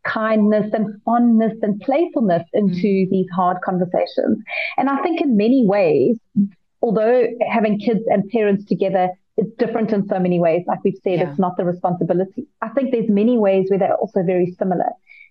kindness 0.04 0.72
and 0.72 1.00
fondness 1.04 1.54
and 1.62 1.80
playfulness 1.80 2.44
into 2.52 3.06
mm. 3.06 3.10
these 3.10 3.26
hard 3.34 3.58
conversations. 3.64 4.38
And 4.76 4.88
I 4.88 5.02
think 5.02 5.20
in 5.20 5.36
many 5.36 5.66
ways, 5.66 6.18
although 6.80 7.26
having 7.48 7.78
kids 7.78 8.00
and 8.06 8.28
parents 8.30 8.64
together 8.64 9.10
is 9.36 9.46
different 9.58 9.92
in 9.92 10.06
so 10.08 10.18
many 10.18 10.40
ways, 10.40 10.64
like 10.66 10.82
we've 10.84 10.98
said, 11.04 11.18
yeah. 11.18 11.30
it's 11.30 11.38
not 11.38 11.56
the 11.56 11.64
responsibility. 11.64 12.46
I 12.62 12.68
think 12.70 12.92
there's 12.92 13.08
many 13.08 13.38
ways 13.38 13.66
where 13.68 13.78
they're 13.78 13.94
also 13.94 14.22
very 14.22 14.54
similar. 14.58 14.90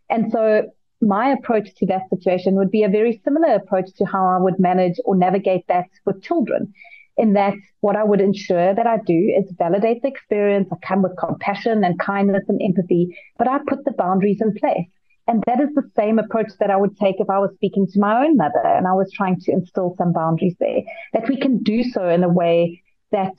And 0.09 0.31
so 0.31 0.69
my 1.01 1.29
approach 1.29 1.73
to 1.75 1.85
that 1.87 2.09
situation 2.09 2.55
would 2.55 2.71
be 2.71 2.83
a 2.83 2.89
very 2.89 3.21
similar 3.23 3.55
approach 3.55 3.93
to 3.97 4.05
how 4.05 4.25
I 4.25 4.37
would 4.39 4.59
manage 4.59 4.99
or 5.05 5.15
navigate 5.15 5.65
that 5.67 5.87
with 6.05 6.23
children. 6.23 6.73
In 7.17 7.33
that, 7.33 7.55
what 7.81 7.95
I 7.95 8.03
would 8.03 8.21
ensure 8.21 8.75
that 8.75 8.85
I 8.85 8.97
do 8.97 9.33
is 9.35 9.51
validate 9.57 10.01
the 10.01 10.07
experience. 10.07 10.69
I 10.71 10.75
come 10.87 11.01
with 11.01 11.17
compassion 11.17 11.83
and 11.83 11.99
kindness 11.99 12.43
and 12.47 12.61
empathy, 12.61 13.17
but 13.37 13.47
I 13.47 13.59
put 13.67 13.85
the 13.85 13.91
boundaries 13.91 14.41
in 14.41 14.53
place. 14.53 14.87
And 15.27 15.43
that 15.45 15.59
is 15.59 15.69
the 15.73 15.89
same 15.95 16.19
approach 16.19 16.51
that 16.59 16.71
I 16.71 16.77
would 16.77 16.95
take 16.97 17.19
if 17.19 17.29
I 17.29 17.39
was 17.39 17.51
speaking 17.55 17.87
to 17.87 17.99
my 17.99 18.23
own 18.23 18.37
mother 18.37 18.61
and 18.63 18.87
I 18.87 18.93
was 18.93 19.11
trying 19.11 19.39
to 19.41 19.51
instill 19.51 19.95
some 19.97 20.13
boundaries 20.13 20.55
there, 20.59 20.81
that 21.13 21.27
we 21.27 21.37
can 21.37 21.61
do 21.63 21.83
so 21.83 22.07
in 22.07 22.23
a 22.23 22.29
way 22.29 22.81
that, 23.11 23.33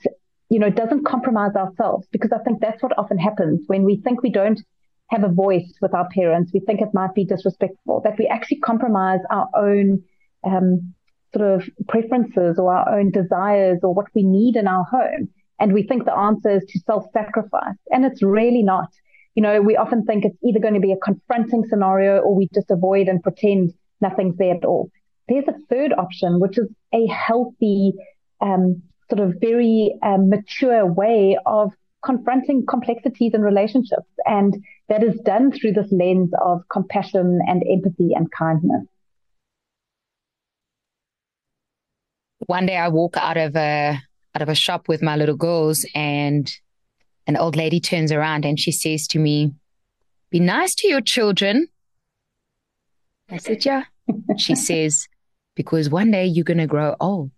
you 0.49 0.59
know, 0.59 0.69
doesn't 0.69 1.05
compromise 1.05 1.55
ourselves. 1.55 2.07
Because 2.11 2.31
I 2.31 2.43
think 2.43 2.61
that's 2.61 2.83
what 2.83 2.97
often 2.97 3.17
happens 3.17 3.61
when 3.67 3.83
we 3.83 3.97
think 3.97 4.21
we 4.21 4.29
don't 4.29 4.61
have 5.09 5.23
a 5.23 5.29
voice 5.29 5.73
with 5.81 5.93
our 5.93 6.07
parents, 6.13 6.51
we 6.53 6.59
think 6.59 6.81
it 6.81 6.93
might 6.93 7.13
be 7.13 7.25
disrespectful, 7.25 8.01
that 8.03 8.17
we 8.17 8.27
actually 8.27 8.59
compromise 8.59 9.19
our 9.29 9.47
own 9.55 10.03
um, 10.43 10.93
sort 11.33 11.61
of 11.61 11.69
preferences 11.87 12.57
or 12.59 12.73
our 12.73 12.99
own 12.99 13.11
desires 13.11 13.79
or 13.83 13.93
what 13.93 14.07
we 14.13 14.23
need 14.23 14.55
in 14.55 14.67
our 14.67 14.83
home. 14.83 15.29
And 15.59 15.73
we 15.73 15.83
think 15.83 16.05
the 16.05 16.15
answer 16.15 16.57
is 16.57 16.63
to 16.69 16.79
self 16.79 17.05
sacrifice. 17.11 17.75
And 17.89 18.05
it's 18.05 18.23
really 18.23 18.63
not. 18.63 18.89
You 19.35 19.43
know, 19.43 19.61
we 19.61 19.77
often 19.77 20.05
think 20.05 20.25
it's 20.25 20.37
either 20.43 20.59
going 20.59 20.73
to 20.73 20.79
be 20.79 20.91
a 20.91 20.97
confronting 20.97 21.63
scenario 21.69 22.19
or 22.19 22.35
we 22.35 22.49
just 22.53 22.71
avoid 22.71 23.07
and 23.07 23.21
pretend 23.21 23.73
nothing's 24.01 24.37
there 24.37 24.55
at 24.55 24.65
all. 24.65 24.89
There's 25.27 25.47
a 25.47 25.55
third 25.69 25.93
option, 25.93 26.39
which 26.39 26.57
is 26.57 26.67
a 26.93 27.05
healthy, 27.07 27.93
um, 28.41 28.81
sort 29.09 29.21
of 29.21 29.35
very 29.39 29.95
um, 30.03 30.29
mature 30.29 30.85
way 30.85 31.37
of 31.45 31.71
confronting 32.03 32.65
complexities 32.67 33.33
in 33.33 33.41
relationships. 33.41 34.09
And 34.25 34.63
that 34.87 35.03
is 35.03 35.19
done 35.25 35.51
through 35.51 35.73
this 35.73 35.91
lens 35.91 36.31
of 36.43 36.61
compassion 36.71 37.39
and 37.47 37.63
empathy 37.69 38.13
and 38.15 38.31
kindness. 38.31 38.85
One 42.45 42.65
day 42.65 42.77
I 42.77 42.87
walk 42.87 43.17
out 43.17 43.37
of 43.37 43.55
a 43.55 43.99
out 44.35 44.41
of 44.41 44.49
a 44.49 44.55
shop 44.55 44.87
with 44.87 45.01
my 45.01 45.15
little 45.15 45.35
girls 45.35 45.85
and 45.93 46.51
an 47.27 47.37
old 47.37 47.55
lady 47.55 47.79
turns 47.79 48.11
around 48.11 48.45
and 48.45 48.59
she 48.59 48.71
says 48.71 49.07
to 49.07 49.19
me, 49.19 49.53
Be 50.29 50.39
nice 50.39 50.73
to 50.75 50.87
your 50.87 51.01
children. 51.01 51.67
I 53.29 53.37
said, 53.37 53.65
Yeah. 53.65 53.83
she 54.37 54.55
says, 54.67 55.07
Because 55.55 55.89
one 55.89 56.11
day 56.11 56.25
you're 56.25 56.43
going 56.45 56.57
to 56.57 56.67
grow 56.67 56.95
old. 56.99 57.31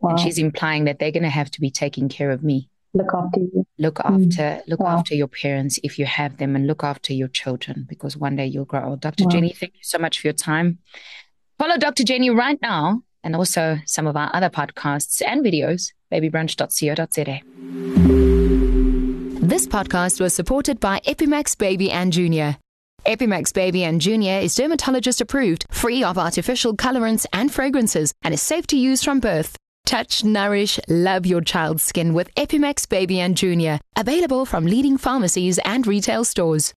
Wow. 0.00 0.10
And 0.10 0.20
she's 0.20 0.38
implying 0.38 0.84
that 0.84 0.98
they're 0.98 1.12
going 1.12 1.22
to 1.22 1.30
have 1.30 1.50
to 1.52 1.60
be 1.60 1.70
taking 1.70 2.08
care 2.08 2.30
of 2.30 2.42
me. 2.42 2.68
Look 2.92 3.12
after 3.12 3.40
you. 3.40 3.66
Look 3.78 3.96
mm. 3.96 4.04
after, 4.04 4.42
mm. 4.42 4.62
look 4.68 4.80
wow. 4.80 4.98
after 4.98 5.14
your 5.14 5.26
parents 5.28 5.78
if 5.82 5.98
you 5.98 6.06
have 6.06 6.36
them, 6.36 6.54
and 6.54 6.66
look 6.66 6.84
after 6.84 7.12
your 7.12 7.28
children 7.28 7.86
because 7.88 8.16
one 8.16 8.36
day 8.36 8.46
you'll 8.46 8.64
grow 8.64 8.84
old. 8.90 9.00
Dr. 9.00 9.24
Wow. 9.24 9.30
Jenny, 9.30 9.52
thank 9.52 9.74
you 9.74 9.82
so 9.82 9.98
much 9.98 10.20
for 10.20 10.28
your 10.28 10.34
time. 10.34 10.78
Follow 11.58 11.76
Dr. 11.76 12.04
Jenny 12.04 12.30
right 12.30 12.58
now 12.60 13.02
and 13.24 13.34
also 13.34 13.78
some 13.86 14.06
of 14.06 14.16
our 14.16 14.30
other 14.34 14.50
podcasts 14.50 15.22
and 15.26 15.44
videos, 15.44 15.92
babybrunch.co.za. 16.12 17.40
This 19.46 19.66
podcast 19.66 20.20
was 20.20 20.34
supported 20.34 20.78
by 20.78 21.00
Epimax 21.00 21.56
Baby 21.58 21.90
and 21.90 22.12
Junior. 22.12 22.56
Epimax 23.06 23.52
Baby 23.52 23.84
and 23.84 24.00
Junior 24.00 24.38
is 24.38 24.54
dermatologist 24.54 25.20
approved, 25.20 25.66
free 25.70 26.02
of 26.02 26.16
artificial 26.16 26.74
colorants 26.74 27.26
and 27.32 27.52
fragrances, 27.52 28.14
and 28.22 28.32
is 28.32 28.40
safe 28.40 28.66
to 28.68 28.78
use 28.78 29.02
from 29.02 29.20
birth. 29.20 29.56
Touch, 29.86 30.24
nourish, 30.24 30.80
love 30.88 31.26
your 31.26 31.42
child's 31.42 31.82
skin 31.82 32.14
with 32.14 32.34
Epimax 32.36 32.88
Baby 32.88 33.20
and 33.20 33.36
Junior. 33.36 33.78
Available 33.96 34.46
from 34.46 34.64
leading 34.64 34.96
pharmacies 34.96 35.58
and 35.58 35.86
retail 35.86 36.24
stores. 36.24 36.72